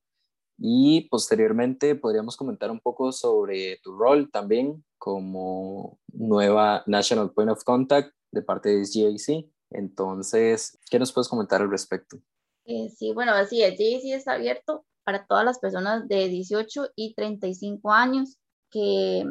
Y 0.60 1.10
posteriormente 1.10 1.96
podríamos 1.96 2.38
comentar 2.38 2.70
un 2.70 2.80
poco 2.80 3.12
sobre 3.12 3.80
tu 3.84 3.98
rol 3.98 4.30
también 4.32 4.86
como 5.00 6.00
nueva 6.14 6.84
National 6.86 7.34
Point 7.34 7.52
of 7.52 7.64
Contact 7.64 8.14
de 8.32 8.44
parte 8.44 8.70
de 8.70 8.86
SGAC. 8.86 9.50
Entonces, 9.72 10.78
¿qué 10.92 11.00
nos 11.00 11.12
puedes 11.12 11.28
comentar 11.28 11.60
al 11.62 11.72
respecto? 11.72 12.18
Eh, 12.66 12.90
sí, 12.96 13.14
bueno, 13.14 13.34
así, 13.34 13.64
el 13.64 13.72
GAC 13.72 14.16
está 14.16 14.34
abierto 14.34 14.86
para 15.06 15.26
todas 15.26 15.46
las 15.46 15.60
personas 15.60 16.08
de 16.08 16.28
18 16.28 16.90
y 16.96 17.14
35 17.16 17.92
años. 17.92 18.38
que, 18.72 19.24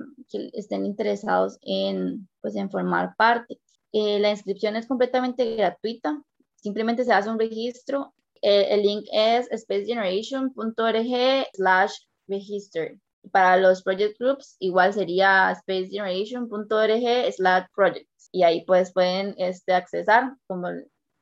estén 0.55 0.87
interesados 0.87 1.59
en, 1.63 2.29
pues, 2.41 2.55
formar 2.71 3.15
parte. 3.17 3.61
Eh, 3.93 4.19
la 4.19 4.31
inscripción 4.31 4.75
es 4.77 4.87
completamente 4.87 5.55
gratuita, 5.57 6.23
simplemente 6.57 7.05
se 7.05 7.13
hace 7.13 7.29
un 7.31 7.39
registro. 7.39 8.15
Eh, 8.41 8.69
el 8.71 8.83
link 8.83 9.05
es 9.13 9.47
spacegeneration.org 9.55 11.47
slash 11.53 11.93
register. 12.27 12.99
Para 13.33 13.57
los 13.59 13.83
project 13.83 14.19
groups, 14.19 14.57
igual 14.61 14.93
sería 14.95 15.55
spacegeneration.org 15.55 17.33
slash 17.33 17.65
projects. 17.75 18.29
Y 18.33 18.43
ahí 18.43 18.65
pues 18.65 18.93
pueden 18.93 19.35
este, 19.39 19.75
accesar, 19.75 20.37
como 20.47 20.69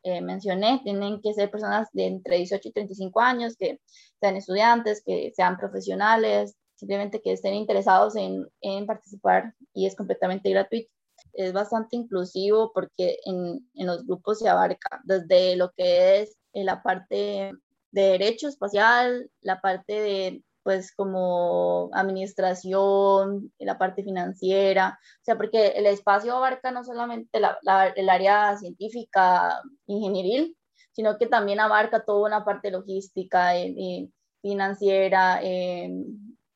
eh, 0.02 0.20
mencioné, 0.20 0.80
tienen 0.82 1.20
que 1.20 1.34
ser 1.34 1.50
personas 1.50 1.88
de 1.92 2.06
entre 2.06 2.36
18 2.38 2.68
y 2.68 2.72
35 2.72 3.20
años, 3.20 3.56
que 3.56 3.80
sean 4.20 4.36
estudiantes, 4.36 5.02
que 5.04 5.32
sean 5.34 5.56
profesionales, 5.56 6.56
simplemente 6.74 7.22
que 7.22 7.32
estén 7.32 7.54
interesados 7.54 8.16
en, 8.16 8.46
en 8.60 8.86
participar 8.86 9.54
y 9.72 9.86
es 9.86 9.94
completamente 9.96 10.50
gratuito. 10.50 10.90
Es 11.32 11.52
bastante 11.52 11.96
inclusivo 11.96 12.72
porque 12.74 13.18
en, 13.24 13.68
en 13.74 13.86
los 13.86 14.04
grupos 14.04 14.40
se 14.40 14.48
abarca 14.48 15.00
desde 15.04 15.56
lo 15.56 15.70
que 15.72 16.22
es 16.22 16.36
la 16.52 16.82
parte 16.82 17.52
de 17.92 18.02
derecho 18.02 18.48
espacial, 18.48 19.30
la 19.40 19.60
parte 19.60 19.92
de 19.92 20.42
pues 20.62 20.92
como 20.94 21.90
administración, 21.92 23.52
la 23.58 23.78
parte 23.78 24.04
financiera, 24.04 24.98
o 25.20 25.24
sea, 25.24 25.36
porque 25.36 25.68
el 25.68 25.86
espacio 25.86 26.36
abarca 26.36 26.70
no 26.70 26.84
solamente 26.84 27.40
la, 27.40 27.88
el 27.96 28.08
área 28.08 28.56
científica, 28.56 29.60
ingenieril, 29.86 30.56
sino 30.92 31.18
que 31.18 31.26
también 31.26 31.60
abarca 31.60 32.04
toda 32.04 32.26
una 32.26 32.44
parte 32.44 32.70
logística, 32.70 33.56
eh, 33.56 33.74
eh, 33.76 34.08
financiera, 34.40 35.40
eh, 35.42 35.90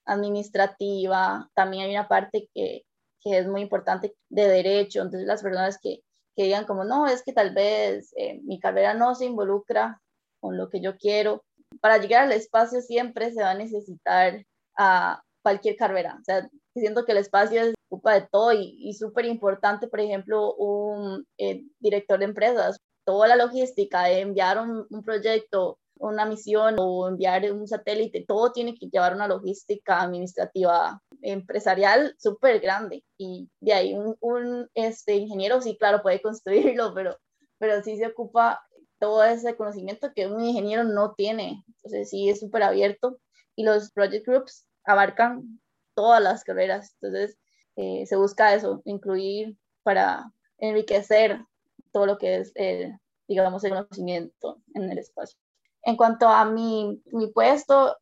administrativa, 0.05 1.51
también 1.55 1.85
hay 1.85 1.91
una 1.93 2.09
parte 2.09 2.49
que, 2.55 2.85
que, 3.21 3.39
es 3.39 3.47
muy 3.49 3.63
importante 3.63 4.15
de 4.29 4.49
derecho, 4.49 5.03
entonces 5.03 5.27
las 5.27 5.43
personas 5.43 5.79
que, 5.81 6.01
que 6.37 6.45
digan 6.45 6.65
como, 6.65 6.85
no, 6.85 7.07
es 7.07 7.23
que 7.23 7.33
tal 7.33 7.55
vez 7.55 8.13
mi 8.45 8.61
carrera 8.61 8.95
no 8.95 9.15
se 9.15 9.25
involucra 9.27 10.01
con 10.41 10.57
lo 10.57 10.69
que 10.69 10.81
yo 10.81 10.97
quiero, 10.97 11.45
para 11.81 11.99
llegar 11.99 12.25
al 12.25 12.33
espacio 12.33 12.81
siempre 12.81 13.33
se 13.33 13.43
va 13.43 13.51
a 13.51 13.55
necesitar 13.55 14.45
a 14.77 15.23
cualquier 15.43 15.77
carrera. 15.77 16.19
O 16.21 16.25
sea, 16.25 16.49
siento 16.75 17.05
que 17.05 17.13
el 17.13 17.19
espacio 17.19 17.63
es 17.63 17.77
ocupa 17.89 18.15
de 18.15 18.29
todo 18.31 18.53
y, 18.53 18.93
súper 18.95 19.27
importante, 19.27 19.89
por 19.89 20.01
ejemplo, 20.01 20.55
un 20.55 21.27
eh, 21.39 21.65
director 21.79 22.19
de 22.19 22.25
empresas, 22.27 22.79
toda 23.05 23.29
la 23.29 23.37
logística 23.37 24.05
de 24.05 24.21
enviar 24.21 24.59
un, 24.59 25.03
proyecto, 25.05 25.79
una 25.99 26.27
misión 26.27 26.77
o 26.79 27.09
enviar 27.09 27.51
un 27.53 27.67
satélite, 27.67 28.25
todo 28.27 28.53
tiene 28.53 28.75
que 28.75 28.89
llevar 28.89 29.15
una 29.15 29.29
logística 29.29 30.03
administrativa 30.03 31.01
empresarial 31.23 32.15
súper 32.19 32.61
grande. 32.61 33.05
Y 33.17 33.49
de 33.61 33.73
ahí 33.73 33.95
un, 33.95 34.17
un, 34.21 34.69
este, 34.75 35.15
ingeniero, 35.15 35.61
sí, 35.61 35.77
claro, 35.79 36.03
puede 36.03 36.21
construirlo, 36.21 36.93
pero, 36.95 37.17
pero 37.59 37.83
sí 37.83 37.97
se 37.97 38.09
ocupa 38.09 38.61
todo 38.99 39.25
ese 39.25 39.57
conocimiento 39.57 40.13
que 40.15 40.27
un 40.27 40.43
ingeniero 40.43 40.85
no 40.85 41.15
tiene. 41.15 41.65
Entonces 41.69 42.11
sí 42.11 42.29
es 42.29 42.41
súper 42.41 42.63
abierto 42.63 43.19
y 43.55 43.65
los 43.65 43.91
project 43.93 44.27
groups 44.27 44.67
abarcan 44.85 45.61
todas 45.95 46.23
las 46.23 46.45
carreras. 46.45 46.97
Entonces 47.01 47.39
eh, 47.77 48.07
se 48.07 48.17
busca 48.17 48.55
eso, 48.55 48.83
incluir 48.85 49.57
para 49.83 50.33
enriquecer 50.59 51.45
todo 51.93 52.07
lo 52.07 52.19
que 52.19 52.37
es, 52.37 52.53
el, 52.55 52.99
digamos, 53.29 53.65
el 53.65 53.73
conocimiento 53.73 54.63
en 54.75 54.91
el 54.91 54.99
espacio. 54.99 55.39
En 55.83 55.97
cuanto 55.97 56.29
a 56.29 56.45
mi, 56.45 57.03
mi 57.13 57.29
puesto, 57.29 57.97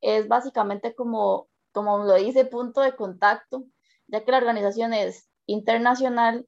es 0.00 0.28
básicamente 0.28 0.94
como, 0.94 1.48
como 1.72 2.04
lo 2.04 2.14
dice, 2.14 2.44
punto 2.44 2.80
de 2.80 2.94
contacto, 2.94 3.64
ya 4.08 4.24
que 4.24 4.32
la 4.32 4.38
organización 4.38 4.92
es 4.92 5.28
internacional, 5.46 6.46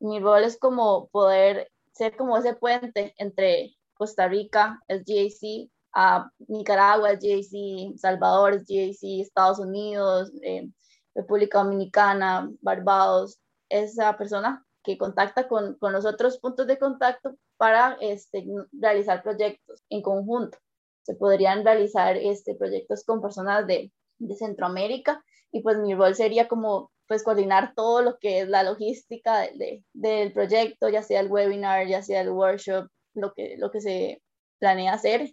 mi 0.00 0.18
rol 0.18 0.44
es 0.44 0.58
como 0.58 1.08
poder 1.08 1.70
ser 1.96 2.16
como 2.16 2.36
ese 2.36 2.54
puente 2.54 3.14
entre 3.18 3.74
Costa 3.94 4.28
Rica, 4.28 4.82
SGAC, 4.88 5.70
a 5.94 6.30
Nicaragua, 6.48 7.10
SGAC, 7.16 7.96
Salvador, 7.96 8.60
SGAC, 8.60 9.20
Estados 9.20 9.58
Unidos, 9.58 10.30
eh, 10.42 10.68
República 11.14 11.62
Dominicana, 11.62 12.50
Barbados, 12.60 13.40
esa 13.70 14.16
persona 14.16 14.64
que 14.84 14.98
contacta 14.98 15.48
con, 15.48 15.74
con, 15.78 15.92
los 15.92 16.04
otros 16.04 16.38
puntos 16.38 16.66
de 16.66 16.78
contacto 16.78 17.34
para 17.56 17.96
este, 18.00 18.46
realizar 18.72 19.22
proyectos 19.22 19.82
en 19.88 20.02
conjunto. 20.02 20.58
Se 21.02 21.14
podrían 21.14 21.64
realizar 21.64 22.16
este, 22.16 22.54
proyectos 22.54 23.04
con 23.04 23.22
personas 23.22 23.66
de, 23.66 23.90
de 24.18 24.36
Centroamérica 24.36 25.24
y 25.50 25.62
pues 25.62 25.78
mi 25.78 25.94
rol 25.94 26.14
sería 26.14 26.46
como 26.46 26.92
pues 27.06 27.22
coordinar 27.22 27.74
todo 27.74 28.02
lo 28.02 28.18
que 28.18 28.40
es 28.40 28.48
la 28.48 28.62
logística 28.62 29.40
de, 29.40 29.84
del 29.92 30.32
proyecto, 30.32 30.88
ya 30.88 31.02
sea 31.02 31.20
el 31.20 31.30
webinar, 31.30 31.86
ya 31.86 32.02
sea 32.02 32.20
el 32.20 32.30
workshop, 32.30 32.88
lo 33.14 33.32
que, 33.32 33.56
lo 33.58 33.70
que 33.70 33.80
se 33.80 34.22
planea 34.58 34.94
hacer. 34.94 35.32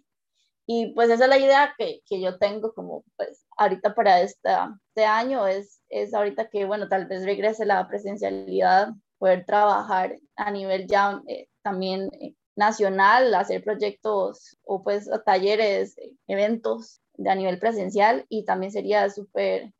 Y 0.66 0.92
pues 0.94 1.10
esa 1.10 1.24
es 1.24 1.30
la 1.30 1.38
idea 1.38 1.74
que, 1.76 2.00
que 2.06 2.20
yo 2.20 2.38
tengo 2.38 2.72
como 2.72 3.04
pues 3.16 3.44
ahorita 3.58 3.94
para 3.94 4.20
esta, 4.22 4.78
este 4.88 5.04
año, 5.04 5.46
es, 5.46 5.80
es 5.90 6.14
ahorita 6.14 6.48
que 6.48 6.64
bueno, 6.64 6.88
tal 6.88 7.06
vez 7.06 7.24
regrese 7.24 7.66
la 7.66 7.86
presencialidad, 7.88 8.88
poder 9.18 9.44
trabajar 9.44 10.18
a 10.36 10.50
nivel 10.50 10.86
ya 10.86 11.20
eh, 11.26 11.48
también 11.62 12.10
eh, 12.20 12.34
nacional, 12.56 13.34
hacer 13.34 13.62
proyectos 13.62 14.56
o 14.62 14.82
pues 14.82 15.08
talleres, 15.24 15.96
eventos 16.26 17.00
de 17.14 17.30
a 17.30 17.34
nivel 17.34 17.58
presencial 17.58 18.24
y 18.28 18.44
también 18.44 18.72
sería 18.72 19.08
súper 19.10 19.72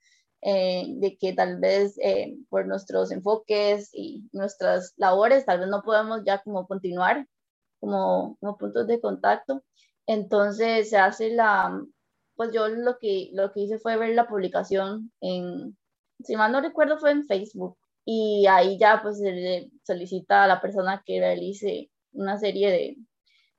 eh, 0.43 0.85
de 0.99 1.17
que 1.19 1.33
tal 1.33 1.59
vez 1.61 1.99
eh, 1.99 2.37
por 2.51 2.67
nuestros 2.67 3.11
enfoques 3.13 3.91
y 3.93 4.29
nuestras 4.33 4.93
labores, 4.97 5.47
tal 5.47 5.61
vez 5.61 5.69
no 5.69 5.83
podemos 5.83 6.23
ya 6.27 6.43
como 6.43 6.67
continuar 6.67 7.27
como, 7.81 8.37
como 8.41 8.57
puntos 8.59 8.87
de 8.87 9.01
contacto. 9.01 9.63
Entonces 10.07 10.91
se 10.91 10.99
hace 10.99 11.31
la, 11.31 11.81
pues 12.37 12.53
yo 12.53 12.69
lo 12.69 12.99
que, 12.99 13.31
lo 13.33 13.53
que 13.53 13.61
hice 13.61 13.79
fue 13.79 13.97
ver 13.97 14.15
la 14.15 14.29
publicación 14.29 15.13
en, 15.21 15.77
si 16.21 16.37
mal 16.37 16.53
no 16.53 16.61
recuerdo, 16.61 16.99
fue 16.99 17.11
en 17.13 17.27
Facebook. 17.27 17.79
Y 18.05 18.47
ahí 18.49 18.79
ya 18.79 19.03
pues 19.03 19.19
se 19.19 19.33
le 19.33 19.71
solicita 19.85 20.45
a 20.45 20.47
la 20.47 20.61
persona 20.61 21.03
que 21.05 21.19
realice 21.19 21.91
una 22.13 22.39
serie 22.39 22.71
de, 22.71 22.97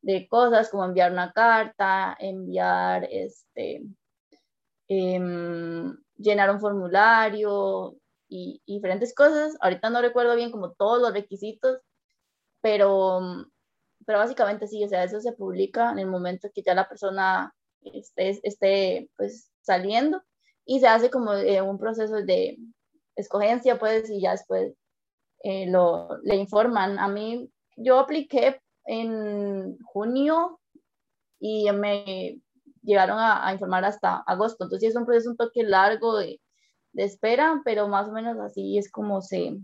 de 0.01 0.27
cosas 0.29 0.69
como 0.69 0.85
enviar 0.85 1.11
una 1.11 1.33
carta, 1.33 2.15
enviar 2.19 3.07
este, 3.11 3.83
em, 4.87 5.97
llenar 6.17 6.51
un 6.51 6.59
formulario 6.61 7.95
y, 8.29 8.61
y, 8.65 8.75
diferentes 8.75 9.13
cosas. 9.13 9.57
Ahorita 9.61 9.89
no 9.89 10.01
recuerdo 10.01 10.35
bien 10.35 10.51
como 10.51 10.71
todos 10.73 11.01
los 11.01 11.13
requisitos, 11.13 11.79
pero, 12.61 13.19
pero 14.05 14.19
básicamente 14.19 14.67
sí, 14.67 14.83
o 14.83 14.89
sea, 14.89 15.03
eso 15.03 15.19
se 15.21 15.33
publica 15.33 15.91
en 15.91 15.99
el 15.99 16.07
momento 16.07 16.49
que 16.53 16.63
ya 16.63 16.73
la 16.73 16.87
persona 16.87 17.53
esté, 17.81 18.39
esté 18.43 19.09
pues 19.17 19.51
saliendo 19.61 20.21
y 20.65 20.79
se 20.79 20.87
hace 20.87 21.09
como 21.09 21.33
eh, 21.33 21.61
un 21.61 21.79
proceso 21.79 22.15
de 22.15 22.57
escogencia, 23.15 23.79
pues, 23.79 24.09
y 24.09 24.21
ya 24.21 24.31
después 24.31 24.73
eh, 25.43 25.69
lo, 25.69 26.17
le 26.23 26.35
informan. 26.35 26.99
A 26.99 27.07
mí, 27.07 27.49
yo 27.75 27.99
apliqué 27.99 28.61
en 28.85 29.77
junio 29.83 30.59
y 31.39 31.71
me 31.71 32.39
llegaron 32.81 33.17
a, 33.19 33.51
informar 33.51 33.85
hasta 33.85 34.17
agosto, 34.17 34.63
entonces 34.63 34.89
es 34.89 34.95
un 34.95 35.05
proceso 35.05 35.31
un 35.31 35.37
toque 35.37 35.63
largo 35.63 36.17
de, 36.17 36.39
espera, 36.93 37.61
pero 37.63 37.87
más 37.87 38.07
o 38.07 38.11
menos 38.11 38.39
así 38.39 38.77
es 38.77 38.89
como 38.91 39.21
se, 39.21 39.57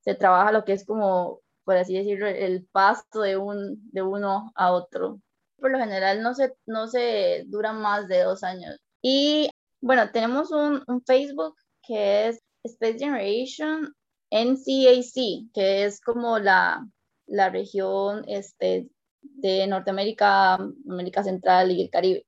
se 0.00 0.14
trabaja 0.14 0.52
lo 0.52 0.64
que 0.64 0.72
es 0.72 0.86
como, 0.86 1.40
por 1.64 1.76
así 1.76 1.94
decirlo, 1.94 2.26
el 2.26 2.66
paso 2.72 3.20
de, 3.20 3.36
un, 3.36 3.90
de 3.92 4.02
uno 4.02 4.50
a 4.54 4.72
otro. 4.72 5.20
Por 5.60 5.70
lo 5.70 5.78
general 5.78 6.22
no 6.22 6.34
se, 6.34 6.54
no 6.66 6.88
se 6.88 7.44
dura 7.46 7.72
más 7.72 8.08
de 8.08 8.22
dos 8.22 8.42
años. 8.42 8.76
Y 9.02 9.50
bueno, 9.80 10.10
tenemos 10.12 10.50
un, 10.50 10.82
Facebook 11.06 11.54
que 11.86 12.28
es 12.28 12.40
Space 12.64 12.98
Generation 12.98 13.94
NCAC, 14.30 15.52
que 15.54 15.84
es 15.84 16.00
como 16.00 16.38
la, 16.38 16.86
la 17.26 17.50
región 17.50 18.24
este, 18.26 18.88
de 19.22 19.66
Norteamérica, 19.66 20.54
América 20.88 21.22
Central 21.24 21.70
y 21.70 21.82
el 21.82 21.90
Caribe. 21.90 22.26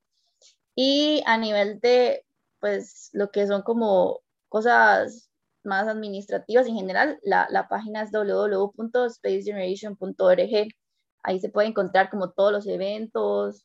Y 0.75 1.23
a 1.27 1.37
nivel 1.39 1.81
de, 1.81 2.25
pues, 2.61 3.11
lo 3.12 3.31
que 3.31 3.47
son 3.47 3.62
como 3.62 4.21
cosas 4.49 5.31
más 5.65 5.89
administrativas 5.89 6.67
en 6.67 6.77
general, 6.77 7.19
la, 7.23 7.47
la 7.51 7.69
página 7.69 8.03
es 8.03 8.11
www.spacegeneration.org. 8.12 10.69
Ahí 11.23 11.41
se 11.41 11.49
puede 11.49 11.69
encontrar 11.69 12.11
como 12.11 12.31
todos 12.31 12.52
los 12.52 12.67
eventos, 12.67 13.64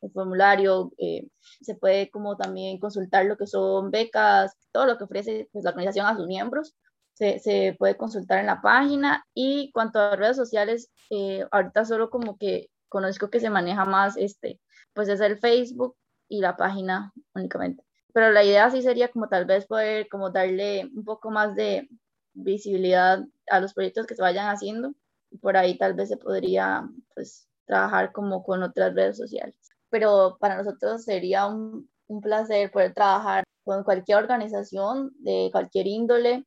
el 0.00 0.10
formulario, 0.12 0.92
eh, 0.98 1.28
se 1.60 1.74
puede 1.74 2.10
como 2.10 2.36
también 2.36 2.78
consultar 2.78 3.26
lo 3.26 3.36
que 3.36 3.46
son 3.46 3.90
becas, 3.90 4.56
todo 4.72 4.86
lo 4.86 4.98
que 4.98 5.04
ofrece 5.04 5.48
pues, 5.52 5.64
la 5.64 5.70
organización 5.70 6.06
a 6.06 6.16
sus 6.16 6.26
miembros, 6.26 6.74
se, 7.14 7.40
se, 7.40 7.74
puede 7.78 7.96
consultar 7.96 8.38
en 8.38 8.46
la 8.46 8.60
página. 8.62 9.24
Y 9.34 9.72
cuanto 9.72 9.98
a 9.98 10.16
redes 10.16 10.36
sociales, 10.36 10.90
eh, 11.10 11.44
ahorita 11.50 11.84
solo 11.84 12.10
como 12.10 12.36
que 12.38 12.70
conozco 12.88 13.30
que 13.30 13.40
se 13.40 13.50
maneja 13.50 13.84
más 13.84 14.16
este, 14.16 14.60
pues 14.94 15.08
es 15.08 15.20
el 15.20 15.38
Facebook 15.38 15.96
y 16.28 16.40
la 16.40 16.56
página 16.56 17.12
únicamente 17.34 17.84
pero 18.18 18.32
la 18.32 18.42
idea 18.42 18.68
sí 18.68 18.82
sería 18.82 19.08
como 19.08 19.28
tal 19.28 19.44
vez 19.44 19.66
poder 19.66 20.08
como 20.08 20.30
darle 20.30 20.90
un 20.92 21.04
poco 21.04 21.30
más 21.30 21.54
de 21.54 21.88
visibilidad 22.32 23.24
a 23.48 23.60
los 23.60 23.74
proyectos 23.74 24.06
que 24.06 24.14
se 24.14 24.22
vayan 24.22 24.48
haciendo. 24.48 24.92
Por 25.40 25.56
ahí 25.56 25.76
tal 25.78 25.94
vez 25.94 26.08
se 26.08 26.16
podría 26.16 26.88
pues 27.14 27.48
trabajar 27.66 28.12
como 28.12 28.42
con 28.42 28.62
otras 28.62 28.94
redes 28.94 29.16
sociales. 29.16 29.54
Pero 29.90 30.36
para 30.40 30.56
nosotros 30.56 31.04
sería 31.04 31.46
un, 31.46 31.88
un 32.08 32.20
placer 32.20 32.70
poder 32.70 32.94
trabajar 32.94 33.44
con 33.64 33.84
cualquier 33.84 34.18
organización 34.18 35.12
de 35.20 35.50
cualquier 35.52 35.86
índole 35.86 36.46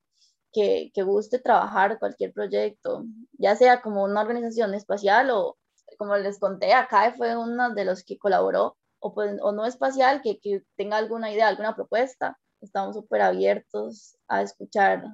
que, 0.51 0.91
que 0.93 1.03
guste 1.03 1.39
trabajar 1.39 1.99
cualquier 1.99 2.33
proyecto, 2.33 3.05
ya 3.33 3.55
sea 3.55 3.81
como 3.81 4.03
una 4.03 4.21
organización 4.21 4.73
espacial 4.73 5.29
o 5.31 5.57
como 5.97 6.17
les 6.17 6.39
conté, 6.39 6.73
acá 6.73 7.13
fue 7.15 7.37
uno 7.37 7.73
de 7.73 7.85
los 7.85 8.03
que 8.03 8.17
colaboró 8.17 8.77
o, 8.99 9.13
pues, 9.13 9.37
o 9.41 9.51
no 9.51 9.65
espacial, 9.65 10.21
que, 10.21 10.39
que 10.39 10.63
tenga 10.75 10.97
alguna 10.97 11.31
idea, 11.31 11.47
alguna 11.47 11.75
propuesta. 11.75 12.39
Estamos 12.61 12.95
súper 12.95 13.21
abiertos 13.21 14.17
a 14.27 14.41
escuchar 14.41 15.05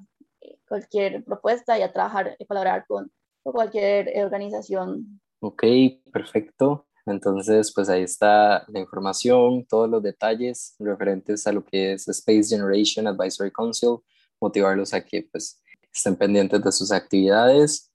eh, 0.41 0.59
cualquier 0.67 1.23
propuesta 1.23 1.77
y 1.77 1.81
a 1.81 1.91
trabajar 1.91 2.35
y 2.39 2.45
colaborar 2.45 2.85
con, 2.87 3.11
cualquier 3.51 4.11
organización. 4.23 5.19
Ok, 5.39 5.63
perfecto. 6.11 6.87
Entonces, 7.05 7.71
pues 7.73 7.87
ahí 7.89 8.03
está 8.03 8.65
la 8.67 8.79
información, 8.79 9.65
todos 9.65 9.89
los 9.89 10.03
detalles 10.03 10.75
referentes 10.77 11.47
a 11.47 11.53
lo 11.53 11.63
que 11.63 11.93
es 11.93 12.07
Space 12.07 12.49
Generation 12.49 13.07
Advisory 13.07 13.51
Council, 13.51 13.99
motivarlos 14.41 14.93
a 14.93 15.03
que 15.03 15.27
pues 15.31 15.61
estén 15.93 16.15
pendientes 16.15 16.61
de 16.61 16.71
sus 16.71 16.91
actividades 16.91 17.91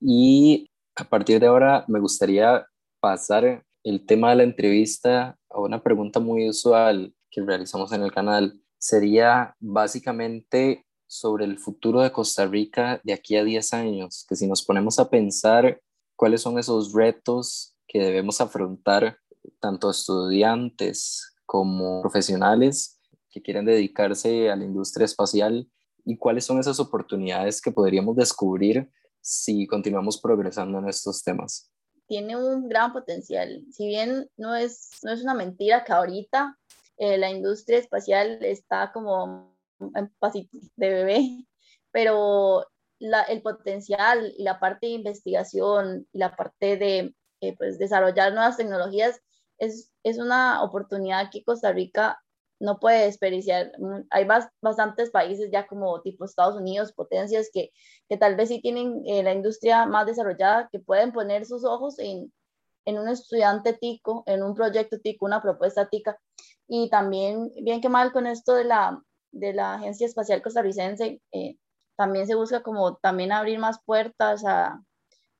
y 0.00 0.68
a 0.96 1.04
partir 1.04 1.38
de 1.38 1.46
ahora 1.46 1.84
me 1.86 2.00
gustaría 2.00 2.66
pasar 3.00 3.64
el 3.84 4.04
tema 4.04 4.30
de 4.30 4.36
la 4.36 4.42
entrevista 4.42 5.38
a 5.48 5.60
una 5.60 5.80
pregunta 5.80 6.18
muy 6.18 6.48
usual 6.48 7.14
que 7.30 7.42
realizamos 7.42 7.92
en 7.92 8.02
el 8.02 8.12
canal 8.12 8.60
sería 8.78 9.54
básicamente 9.60 10.84
sobre 11.08 11.46
el 11.46 11.58
futuro 11.58 12.00
de 12.00 12.12
Costa 12.12 12.46
Rica 12.46 13.00
de 13.02 13.12
aquí 13.12 13.36
a 13.36 13.42
10 13.42 13.72
años, 13.72 14.24
que 14.28 14.36
si 14.36 14.46
nos 14.46 14.62
ponemos 14.62 15.00
a 15.00 15.10
pensar 15.10 15.80
cuáles 16.14 16.42
son 16.42 16.58
esos 16.58 16.92
retos 16.92 17.74
que 17.88 17.98
debemos 17.98 18.40
afrontar 18.40 19.18
tanto 19.58 19.90
estudiantes 19.90 21.34
como 21.46 22.00
profesionales 22.02 23.00
que 23.30 23.42
quieren 23.42 23.64
dedicarse 23.64 24.50
a 24.50 24.56
la 24.56 24.64
industria 24.64 25.06
espacial 25.06 25.68
y 26.04 26.16
cuáles 26.16 26.44
son 26.44 26.60
esas 26.60 26.78
oportunidades 26.78 27.60
que 27.60 27.72
podríamos 27.72 28.14
descubrir 28.14 28.90
si 29.20 29.66
continuamos 29.66 30.20
progresando 30.20 30.78
en 30.78 30.88
estos 30.88 31.24
temas 31.24 31.70
tiene 32.08 32.36
un 32.36 32.68
gran 32.68 32.92
potencial. 32.92 33.62
Si 33.70 33.86
bien 33.86 34.28
no 34.36 34.56
es, 34.56 34.88
no 35.02 35.12
es 35.12 35.22
una 35.22 35.34
mentira 35.34 35.84
que 35.84 35.92
ahorita 35.92 36.58
eh, 36.96 37.18
la 37.18 37.30
industria 37.30 37.78
espacial 37.78 38.38
está 38.42 38.90
como 38.92 39.57
en 39.94 40.08
pasito 40.18 40.58
de 40.76 40.88
bebé, 40.90 41.46
pero 41.90 42.66
la, 42.98 43.22
el 43.22 43.42
potencial 43.42 44.32
y 44.36 44.42
la 44.42 44.58
parte 44.58 44.86
de 44.86 44.92
investigación 44.92 46.06
y 46.12 46.18
la 46.18 46.34
parte 46.36 46.76
de 46.76 47.14
eh, 47.40 47.56
pues, 47.56 47.78
desarrollar 47.78 48.32
nuevas 48.32 48.56
tecnologías 48.56 49.20
es, 49.58 49.92
es 50.02 50.18
una 50.18 50.62
oportunidad 50.62 51.30
que 51.30 51.44
Costa 51.44 51.72
Rica 51.72 52.20
no 52.60 52.78
puede 52.80 53.04
desperdiciar. 53.04 53.72
Mm, 53.78 54.06
hay 54.10 54.26
bastantes 54.60 55.10
países 55.10 55.50
ya 55.52 55.66
como 55.66 56.00
tipo 56.02 56.24
Estados 56.24 56.56
Unidos, 56.56 56.92
potencias 56.92 57.50
que, 57.52 57.70
que 58.08 58.16
tal 58.16 58.36
vez 58.36 58.48
sí 58.48 58.60
tienen 58.60 59.02
eh, 59.06 59.22
la 59.22 59.32
industria 59.32 59.86
más 59.86 60.06
desarrollada, 60.06 60.68
que 60.70 60.80
pueden 60.80 61.12
poner 61.12 61.46
sus 61.46 61.64
ojos 61.64 61.98
en, 61.98 62.32
en 62.84 62.98
un 62.98 63.08
estudiante 63.08 63.74
tico, 63.74 64.22
en 64.26 64.42
un 64.42 64.54
proyecto 64.54 64.98
tico, 65.00 65.26
una 65.26 65.42
propuesta 65.42 65.88
tica. 65.88 66.18
Y 66.66 66.90
también, 66.90 67.50
bien 67.62 67.80
que 67.80 67.88
mal 67.88 68.12
con 68.12 68.26
esto 68.26 68.54
de 68.54 68.64
la, 68.64 69.02
de 69.32 69.52
la 69.52 69.74
Agencia 69.74 70.06
Espacial 70.06 70.42
Costarricense, 70.42 71.20
eh, 71.32 71.56
también 71.96 72.26
se 72.26 72.34
busca 72.34 72.62
como 72.62 72.96
también 72.96 73.32
abrir 73.32 73.58
más 73.58 73.80
puertas 73.84 74.44
a, 74.44 74.82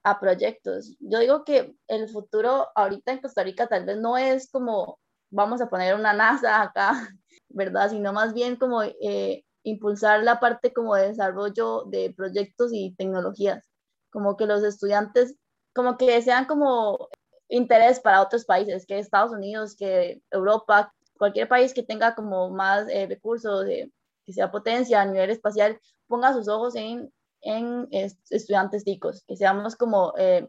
a 0.03 0.20
proyectos. 0.20 0.96
Yo 1.01 1.20
digo 1.20 1.44
que 1.44 1.74
el 1.88 2.09
futuro 2.09 2.68
ahorita 2.74 3.12
en 3.12 3.20
Costa 3.20 3.42
Rica 3.42 3.66
tal 3.66 3.85
vez 3.85 3.98
no 3.98 4.16
es 4.16 4.51
como 4.51 4.98
vamos 5.31 5.61
a 5.61 5.68
poner 5.68 5.94
una 5.94 6.12
NASA 6.12 6.62
acá, 6.62 6.92
¿verdad? 7.48 7.90
Sino 7.90 8.12
más 8.12 8.35
bien 8.35 8.57
como 8.57 8.83
eh, 8.83 9.44
impulsar 9.62 10.22
la 10.22 10.40
parte 10.40 10.72
como 10.72 10.94
de 10.94 11.09
desarrollo 11.09 11.85
de 11.85 12.12
proyectos 12.16 12.70
y 12.72 12.94
tecnologías, 12.96 13.68
como 14.11 14.37
que 14.37 14.46
los 14.46 14.62
estudiantes, 14.62 15.35
como 15.74 15.96
que 15.96 16.20
sean 16.22 16.46
como 16.46 17.09
interés 17.48 18.01
para 18.01 18.22
otros 18.22 18.44
países, 18.44 18.87
que 18.87 18.98
Estados 18.98 19.33
Unidos, 19.33 19.77
que 19.77 20.22
Europa, 20.31 20.92
cualquier 21.18 21.48
país 21.48 21.74
que 21.74 21.83
tenga 21.83 22.14
como 22.14 22.50
más 22.50 22.88
eh, 22.88 23.07
recursos, 23.07 23.66
que 23.66 24.33
sea 24.33 24.50
potencia 24.50 25.02
a 25.02 25.07
nivel 25.07 25.31
espacial, 25.31 25.78
ponga 26.07 26.33
sus 26.33 26.48
ojos 26.48 26.74
en, 26.76 27.12
en 27.42 27.88
estudiantes 27.90 28.85
ticos, 28.85 29.24
que 29.26 29.37
seamos 29.37 29.76
como 29.76 30.14
eh, 30.16 30.48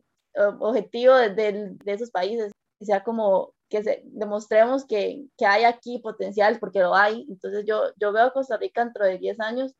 objetivo 0.59 1.15
de, 1.15 1.29
de, 1.31 1.93
esos 1.93 2.11
países, 2.11 2.51
que 2.79 2.85
sea 2.85 3.03
como 3.03 3.53
que 3.69 4.03
demostremos 4.05 4.85
que, 4.85 5.25
que, 5.37 5.45
hay 5.45 5.63
aquí 5.63 5.99
potencial, 5.99 6.57
porque 6.59 6.79
lo 6.79 6.95
hay. 6.95 7.25
Entonces 7.29 7.65
yo, 7.67 7.83
yo 7.97 8.11
veo 8.11 8.25
a 8.25 8.33
Costa 8.33 8.57
Rica 8.57 8.83
dentro 8.83 9.05
de 9.05 9.19
10 9.19 9.39
años 9.41 9.75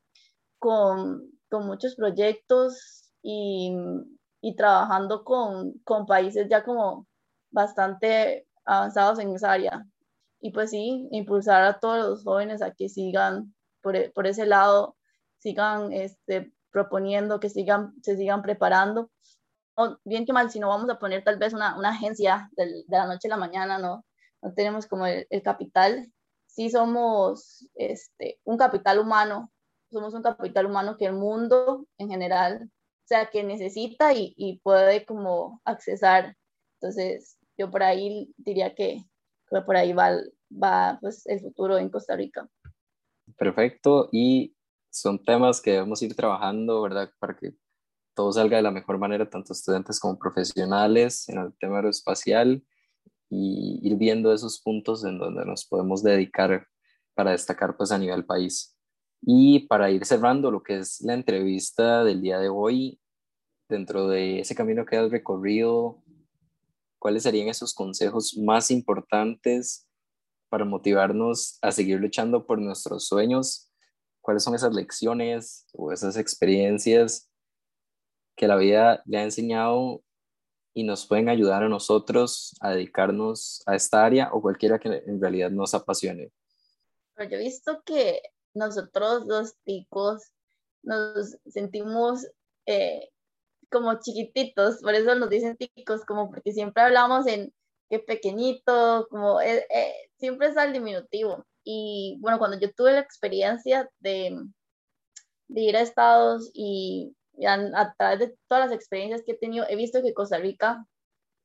con, 0.60 1.32
con 1.50 1.66
muchos 1.66 1.96
proyectos 1.96 3.12
y, 3.24 3.76
y 4.42 4.56
trabajando 4.56 5.24
con, 5.24 5.74
con, 5.84 6.06
países 6.06 6.48
ya 6.50 6.64
como 6.64 7.08
bastante 7.52 8.48
avanzados 8.66 9.20
en 9.20 9.36
esa 9.36 9.54
área. 9.54 9.86
Y 10.42 10.52
pues 10.52 10.72
sí, 10.72 11.08
impulsar 11.12 11.64
a 11.64 11.80
todos 11.80 12.10
los 12.10 12.24
jóvenes 12.24 12.62
a 12.62 12.72
que 12.72 12.90
sigan 12.90 13.54
por, 13.82 13.96
e, 13.96 14.10
por 14.12 14.28
ese 14.28 14.46
lado, 14.46 14.96
sigan 15.40 15.92
este, 15.94 16.54
proponiendo, 16.72 17.40
que 17.40 17.50
sigan, 17.50 17.94
se 18.02 18.16
sigan 18.18 18.42
preparando. 18.42 19.12
Bien 20.04 20.26
que 20.26 20.34
mal, 20.34 20.52
si 20.52 20.60
no 20.60 20.68
vamos 20.70 20.90
a 20.90 21.00
poner 21.00 21.24
tal 21.24 21.38
vez 21.38 21.54
una, 21.54 21.78
una 21.78 21.90
agencia 21.90 22.50
de, 22.54 22.66
de, 22.66 22.84
la 22.98 23.08
noche 23.08 23.28
a 23.28 23.32
la 23.32 23.38
mañana, 23.38 23.78
no, 23.78 24.06
no 24.42 24.54
tenemos 24.54 24.88
como 24.88 25.06
el, 25.06 25.26
el, 25.30 25.42
capital, 25.42 26.12
sí 26.48 26.70
somos 26.70 27.70
este, 27.76 28.40
un 28.44 28.58
capital 28.58 29.00
humano, 29.00 29.52
somos 29.90 30.14
un 30.14 30.22
capital 30.22 30.66
humano 30.66 30.98
que 30.98 31.06
el 31.06 31.14
mundo 31.14 31.88
en 31.98 32.10
general, 32.10 32.64
o 32.66 33.08
sea, 33.08 33.30
que 33.30 33.44
necesita 33.44 34.14
y, 34.14 34.34
y 34.38 34.60
puede 34.60 35.06
como 35.06 35.62
accesar. 35.64 36.36
Entonces, 36.82 37.38
yo 37.58 37.72
por 37.72 37.84
ahí 37.84 38.34
diría 38.38 38.76
que, 38.76 39.06
que 39.50 39.62
por 39.62 39.76
ahí 39.76 39.94
va, 39.94 40.12
va 40.52 40.98
pues, 41.02 41.26
el 41.28 41.40
futuro 41.40 41.78
en 41.78 41.90
Costa 41.90 42.16
Rica. 42.16 42.48
Perfecto, 43.38 44.10
y 44.12 44.56
son 44.90 45.24
temas 45.24 45.62
que 45.62 45.72
debemos 45.72 46.02
ir 46.02 46.16
trabajando, 46.16 46.82
¿verdad? 46.82 47.12
Para 47.20 47.36
que 47.36 47.54
todo 48.16 48.32
salga 48.34 48.58
de 48.58 48.64
la 48.64 48.72
mejor 48.72 48.98
manera, 48.98 49.30
tanto 49.30 49.54
estudiantes 49.54 50.00
como 50.00 50.20
profesionales 50.20 51.30
en 51.30 51.40
el 51.40 51.54
tema 51.58 51.78
aeroespacial 51.78 52.64
y 53.30 53.80
ir 53.84 53.96
viendo 53.98 54.34
esos 54.34 54.60
puntos 54.62 55.06
en 55.06 55.20
donde 55.20 55.46
nos 55.46 55.66
podemos 55.66 56.04
dedicar 56.04 56.68
para 57.14 57.32
destacar 57.32 57.78
pues 57.78 57.92
a 57.92 57.98
nivel 57.98 58.26
país. 58.26 58.76
Y 59.22 59.68
para 59.68 59.92
ir 59.92 60.06
cerrando 60.06 60.52
lo 60.52 60.64
que 60.64 60.80
es 60.80 61.02
la 61.02 61.14
entrevista 61.14 62.04
del 62.04 62.22
día 62.22 62.40
de 62.40 62.50
hoy, 62.50 63.00
dentro 63.70 64.08
de 64.08 64.40
ese 64.40 64.56
camino 64.56 64.86
que 64.86 64.98
has 64.98 65.12
recorrido, 65.12 66.02
¿cuáles 67.00 67.24
serían 67.24 67.48
esos 67.48 67.74
consejos 67.74 68.38
más 68.38 68.70
importantes 68.70 69.88
para 70.50 70.66
motivarnos 70.66 71.58
a 71.62 71.72
seguir 71.72 72.00
luchando 72.00 72.46
por 72.46 72.60
nuestros 72.60 73.08
sueños? 73.08 73.72
¿Cuáles 74.22 74.44
son 74.44 74.54
esas 74.54 74.74
lecciones 74.74 75.66
o 75.74 75.92
esas 75.92 76.18
experiencias 76.18 77.30
que 78.36 78.48
la 78.48 78.58
vida 78.58 79.02
le 79.06 79.18
ha 79.18 79.24
enseñado 79.24 80.04
y 80.74 80.84
nos 80.84 81.08
pueden 81.08 81.30
ayudar 81.30 81.64
a 81.64 81.70
nosotros 81.70 82.56
a 82.62 82.72
dedicarnos 82.72 83.64
a 83.66 83.76
esta 83.76 84.06
área 84.06 84.30
o 84.34 84.42
cualquiera 84.42 84.80
que 84.80 85.04
en 85.06 85.20
realidad 85.22 85.50
nos 85.52 85.74
apasione? 85.74 86.32
Yo 87.18 87.26
he 87.26 87.38
visto 87.38 87.82
que 87.86 88.22
nosotros 88.54 89.26
los 89.26 89.56
ticos 89.64 90.32
nos 90.84 91.38
sentimos 91.46 92.26
eh, 92.66 93.10
como 93.70 94.00
chiquititos, 94.00 94.82
por 94.82 94.94
eso 94.96 95.16
nos 95.16 95.30
dicen 95.30 95.58
ticos, 95.58 96.06
como 96.06 96.30
porque 96.30 96.52
siempre 96.52 96.84
hablamos 96.84 97.28
en 97.28 97.54
qué 97.90 98.00
pequeñito, 98.00 99.08
como 99.10 99.42
eh, 99.42 99.66
eh, 99.70 99.94
siempre 100.18 100.48
es 100.48 100.58
al 100.58 100.74
diminutivo. 100.74 101.46
Y 101.64 102.18
bueno, 102.22 102.40
cuando 102.40 102.60
yo 102.60 102.72
tuve 102.74 102.94
la 102.94 103.00
experiencia 103.00 103.90
de, 104.00 104.38
de 105.48 105.62
ir 105.62 105.76
a 105.78 105.82
Estados 105.82 106.50
y, 106.54 107.16
a, 107.46 107.94
través 107.98 108.20
de 108.20 108.38
todas 108.48 108.70
las 108.70 108.76
experiencias 108.76 109.24
que 109.26 109.34
he 109.34 109.38
tenido, 109.38 109.66
he 109.70 109.76
visto 109.76 110.02
que 110.02 110.14
Costa 110.14 110.38
Rica, 110.38 110.86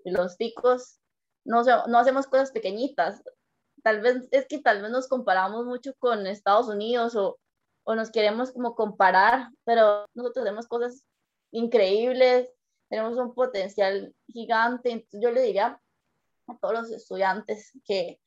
los 0.04 0.36
ticos, 0.36 0.98
no, 1.44 1.62
no 1.62 1.98
hacemos 1.98 2.26
cosas 2.26 2.52
pequeñitas. 2.52 3.22
Tal 3.82 4.00
vez 4.00 4.28
es 4.30 4.46
que 4.46 4.60
tal 4.60 4.82
vez 4.82 4.90
nos 4.90 5.08
comparamos 5.08 5.66
mucho 5.66 5.92
con 5.98 6.26
Estados 6.26 6.68
Unidos 6.68 7.16
o, 7.16 7.38
o 7.84 7.94
nos 7.94 8.10
queremos 8.10 8.52
como 8.52 8.74
comparar, 8.74 9.48
pero 9.64 10.06
nosotros 10.14 10.44
hacemos 10.44 10.66
cosas 10.66 11.04
increíbles, 11.54 12.48
tenemos 12.88 13.16
un 13.16 13.34
potencial 13.34 14.14
gigante. 14.26 14.90
Entonces 14.90 15.20
yo 15.22 15.30
le 15.30 15.42
diría 15.42 15.80
a 16.46 16.58
todos 16.58 16.74
los 16.74 16.90
estudiantes 16.90 17.72
que 17.86 18.20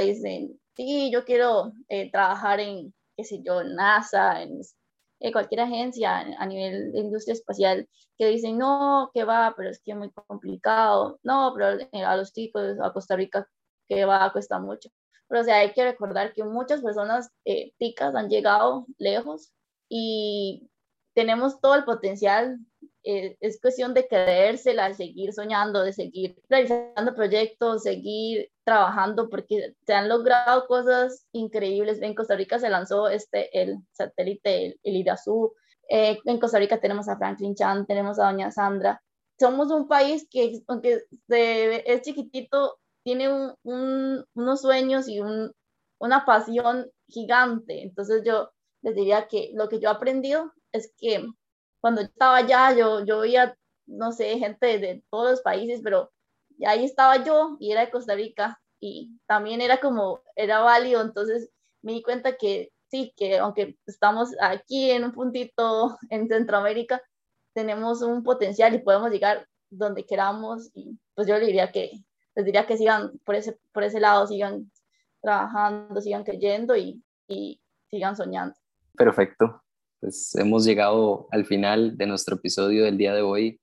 dicen, 0.00 0.60
sí, 0.74 1.10
yo 1.12 1.24
quiero 1.24 1.72
eh, 1.88 2.10
trabajar 2.10 2.60
en, 2.60 2.94
qué 3.16 3.24
sé 3.24 3.40
yo, 3.44 3.62
NASA, 3.64 4.42
en, 4.42 4.60
cualquier 5.32 5.62
agencia 5.62 6.18
a 6.18 6.46
nivel 6.46 6.92
de 6.92 7.00
industria 7.00 7.32
espacial, 7.32 7.88
que 8.18 8.26
dicen, 8.26 8.58
no, 8.58 9.10
que 9.14 9.24
va, 9.24 9.54
pero 9.56 9.70
es 9.70 9.80
que 9.82 9.92
es 9.92 9.96
muy 9.96 10.10
complicado, 10.10 11.18
no, 11.22 11.50
pero 11.56 11.80
eh, 11.92 12.04
a 12.04 12.14
los 12.16 12.32
chicos, 12.34 12.76
a 12.82 12.92
Costa 12.92 13.16
Rica, 13.16 13.48
que 13.88 14.04
va, 14.04 14.30
cuesta 14.32 14.58
mucho. 14.58 14.90
Pero 15.28 15.40
o 15.40 15.44
sea, 15.44 15.56
hay 15.60 15.72
que 15.72 15.82
recordar 15.82 16.34
que 16.34 16.44
muchas 16.44 16.82
personas 16.82 17.30
eh, 17.46 17.72
han 18.02 18.28
llegado 18.28 18.86
lejos 18.98 19.54
y 19.88 20.68
tenemos 21.14 21.60
todo 21.60 21.74
el 21.76 21.84
potencial, 21.84 22.58
eh, 23.04 23.36
es 23.40 23.60
cuestión 23.60 23.94
de 23.94 24.08
creérsela, 24.08 24.88
de 24.88 24.94
seguir 24.94 25.32
soñando, 25.32 25.82
de 25.82 25.92
seguir 25.92 26.36
realizando 26.48 27.14
proyectos, 27.14 27.82
seguir 27.82 28.50
trabajando, 28.64 29.28
porque 29.28 29.74
se 29.86 29.94
han 29.94 30.08
logrado 30.08 30.66
cosas 30.66 31.26
increíbles. 31.32 32.00
En 32.02 32.14
Costa 32.14 32.34
Rica 32.34 32.58
se 32.58 32.70
lanzó 32.70 33.08
este, 33.08 33.60
el 33.60 33.78
satélite, 33.92 34.66
el, 34.66 34.80
el 34.82 34.96
Irazú. 34.96 35.52
Eh, 35.88 36.18
en 36.24 36.40
Costa 36.40 36.58
Rica 36.58 36.80
tenemos 36.80 37.08
a 37.08 37.16
Franklin 37.16 37.54
Chan, 37.54 37.86
tenemos 37.86 38.18
a 38.18 38.30
Doña 38.30 38.50
Sandra. 38.50 39.02
Somos 39.38 39.70
un 39.70 39.86
país 39.86 40.26
que, 40.30 40.62
aunque 40.66 41.02
es 41.28 42.02
chiquitito, 42.02 42.78
tiene 43.04 43.30
un, 43.30 44.24
unos 44.34 44.60
sueños 44.62 45.08
y 45.08 45.20
un, 45.20 45.52
una 45.98 46.24
pasión 46.24 46.90
gigante. 47.08 47.82
Entonces 47.82 48.22
yo 48.24 48.50
les 48.82 48.94
diría 48.94 49.28
que 49.28 49.50
lo 49.54 49.68
que 49.68 49.78
yo 49.78 49.90
he 49.90 49.92
aprendido 49.92 50.52
es 50.74 50.92
que 50.98 51.24
cuando 51.80 52.02
estaba 52.02 52.36
allá, 52.36 52.76
yo, 52.76 53.04
yo 53.04 53.20
veía, 53.20 53.56
no 53.86 54.12
sé, 54.12 54.38
gente 54.38 54.78
de, 54.78 55.04
todos 55.08 55.30
los 55.30 55.40
países, 55.42 55.80
pero 55.82 56.12
ahí 56.66 56.84
estaba 56.84 57.22
yo 57.24 57.56
y 57.60 57.72
era 57.72 57.82
de 57.82 57.90
Costa 57.90 58.14
Rica 58.14 58.60
y 58.80 59.18
también 59.26 59.60
era 59.60 59.78
como, 59.78 60.22
era 60.34 60.60
válido, 60.60 61.00
entonces 61.00 61.50
me 61.82 61.92
di 61.92 62.02
cuenta 62.02 62.36
que 62.36 62.72
sí, 62.90 63.14
que 63.16 63.38
aunque 63.38 63.78
estamos 63.86 64.30
aquí 64.40 64.90
en 64.90 65.04
un 65.04 65.12
puntito 65.12 65.96
en 66.10 66.28
Centroamérica, 66.28 67.00
tenemos 67.54 68.02
un 68.02 68.24
potencial 68.24 68.74
y 68.74 68.78
podemos 68.78 69.10
llegar 69.10 69.46
donde 69.70 70.04
queramos 70.04 70.70
y 70.74 70.98
pues 71.14 71.28
yo 71.28 71.38
le 71.38 71.46
diría 71.46 71.70
que, 71.70 71.92
les 72.34 72.44
diría 72.44 72.66
que 72.66 72.76
sigan 72.76 73.16
por 73.24 73.36
ese, 73.36 73.58
por 73.72 73.84
ese 73.84 74.00
lado, 74.00 74.26
sigan 74.26 74.72
trabajando, 75.20 76.00
sigan 76.00 76.24
creyendo 76.24 76.76
y, 76.76 77.00
y 77.28 77.60
sigan 77.90 78.16
soñando. 78.16 78.56
Perfecto 78.96 79.63
pues 80.04 80.34
hemos 80.34 80.66
llegado 80.66 81.28
al 81.30 81.46
final 81.46 81.96
de 81.96 82.06
nuestro 82.06 82.36
episodio 82.36 82.84
del 82.84 82.98
día 82.98 83.14
de 83.14 83.22
hoy. 83.22 83.58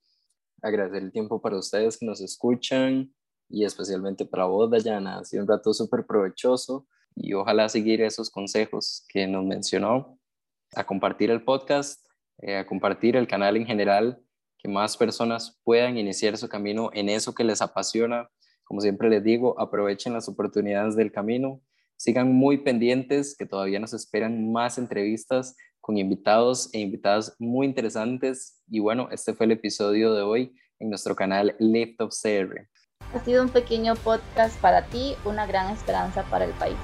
Agradecer 0.63 1.03
el 1.03 1.11
tiempo 1.11 1.39
para 1.39 1.55
ustedes 1.55 1.99
que 1.99 2.05
nos 2.07 2.19
escuchan 2.19 3.13
y 3.47 3.63
especialmente 3.63 4.25
para 4.25 4.45
vos, 4.45 4.71
Dayana. 4.71 5.19
Ha 5.19 5.23
sido 5.23 5.43
un 5.43 5.47
rato 5.47 5.71
súper 5.71 6.03
provechoso 6.07 6.87
y 7.15 7.33
ojalá 7.33 7.69
seguir 7.69 8.01
esos 8.01 8.31
consejos 8.31 9.05
que 9.09 9.27
nos 9.27 9.45
mencionó, 9.45 10.17
a 10.75 10.83
compartir 10.83 11.29
el 11.29 11.43
podcast, 11.43 12.03
eh, 12.39 12.57
a 12.57 12.65
compartir 12.65 13.15
el 13.17 13.27
canal 13.27 13.55
en 13.55 13.67
general, 13.67 14.19
que 14.57 14.67
más 14.67 14.97
personas 14.97 15.59
puedan 15.63 15.95
iniciar 15.95 16.37
su 16.37 16.49
camino 16.49 16.89
en 16.93 17.09
eso 17.09 17.35
que 17.35 17.43
les 17.43 17.61
apasiona. 17.61 18.31
Como 18.63 18.81
siempre 18.81 19.11
les 19.11 19.23
digo, 19.23 19.59
aprovechen 19.59 20.13
las 20.13 20.27
oportunidades 20.27 20.95
del 20.95 21.11
camino, 21.11 21.61
sigan 21.97 22.33
muy 22.33 22.57
pendientes 22.57 23.35
que 23.37 23.45
todavía 23.45 23.79
nos 23.79 23.93
esperan 23.93 24.51
más 24.51 24.79
entrevistas 24.79 25.55
con 25.81 25.97
invitados 25.97 26.69
e 26.73 26.79
invitadas 26.79 27.35
muy 27.39 27.67
interesantes. 27.67 28.61
Y 28.69 28.79
bueno, 28.79 29.09
este 29.11 29.33
fue 29.33 29.47
el 29.47 29.51
episodio 29.51 30.13
de 30.13 30.21
hoy 30.21 30.55
en 30.79 30.89
nuestro 30.89 31.15
canal 31.15 31.55
Lift 31.59 31.99
of 32.01 32.13
CR. 32.13 32.67
Ha 33.13 33.25
sido 33.25 33.43
un 33.43 33.49
pequeño 33.49 33.95
podcast 33.95 34.59
para 34.61 34.85
ti, 34.85 35.15
una 35.25 35.45
gran 35.45 35.73
esperanza 35.73 36.23
para 36.29 36.45
el 36.45 36.53
país. 36.53 36.77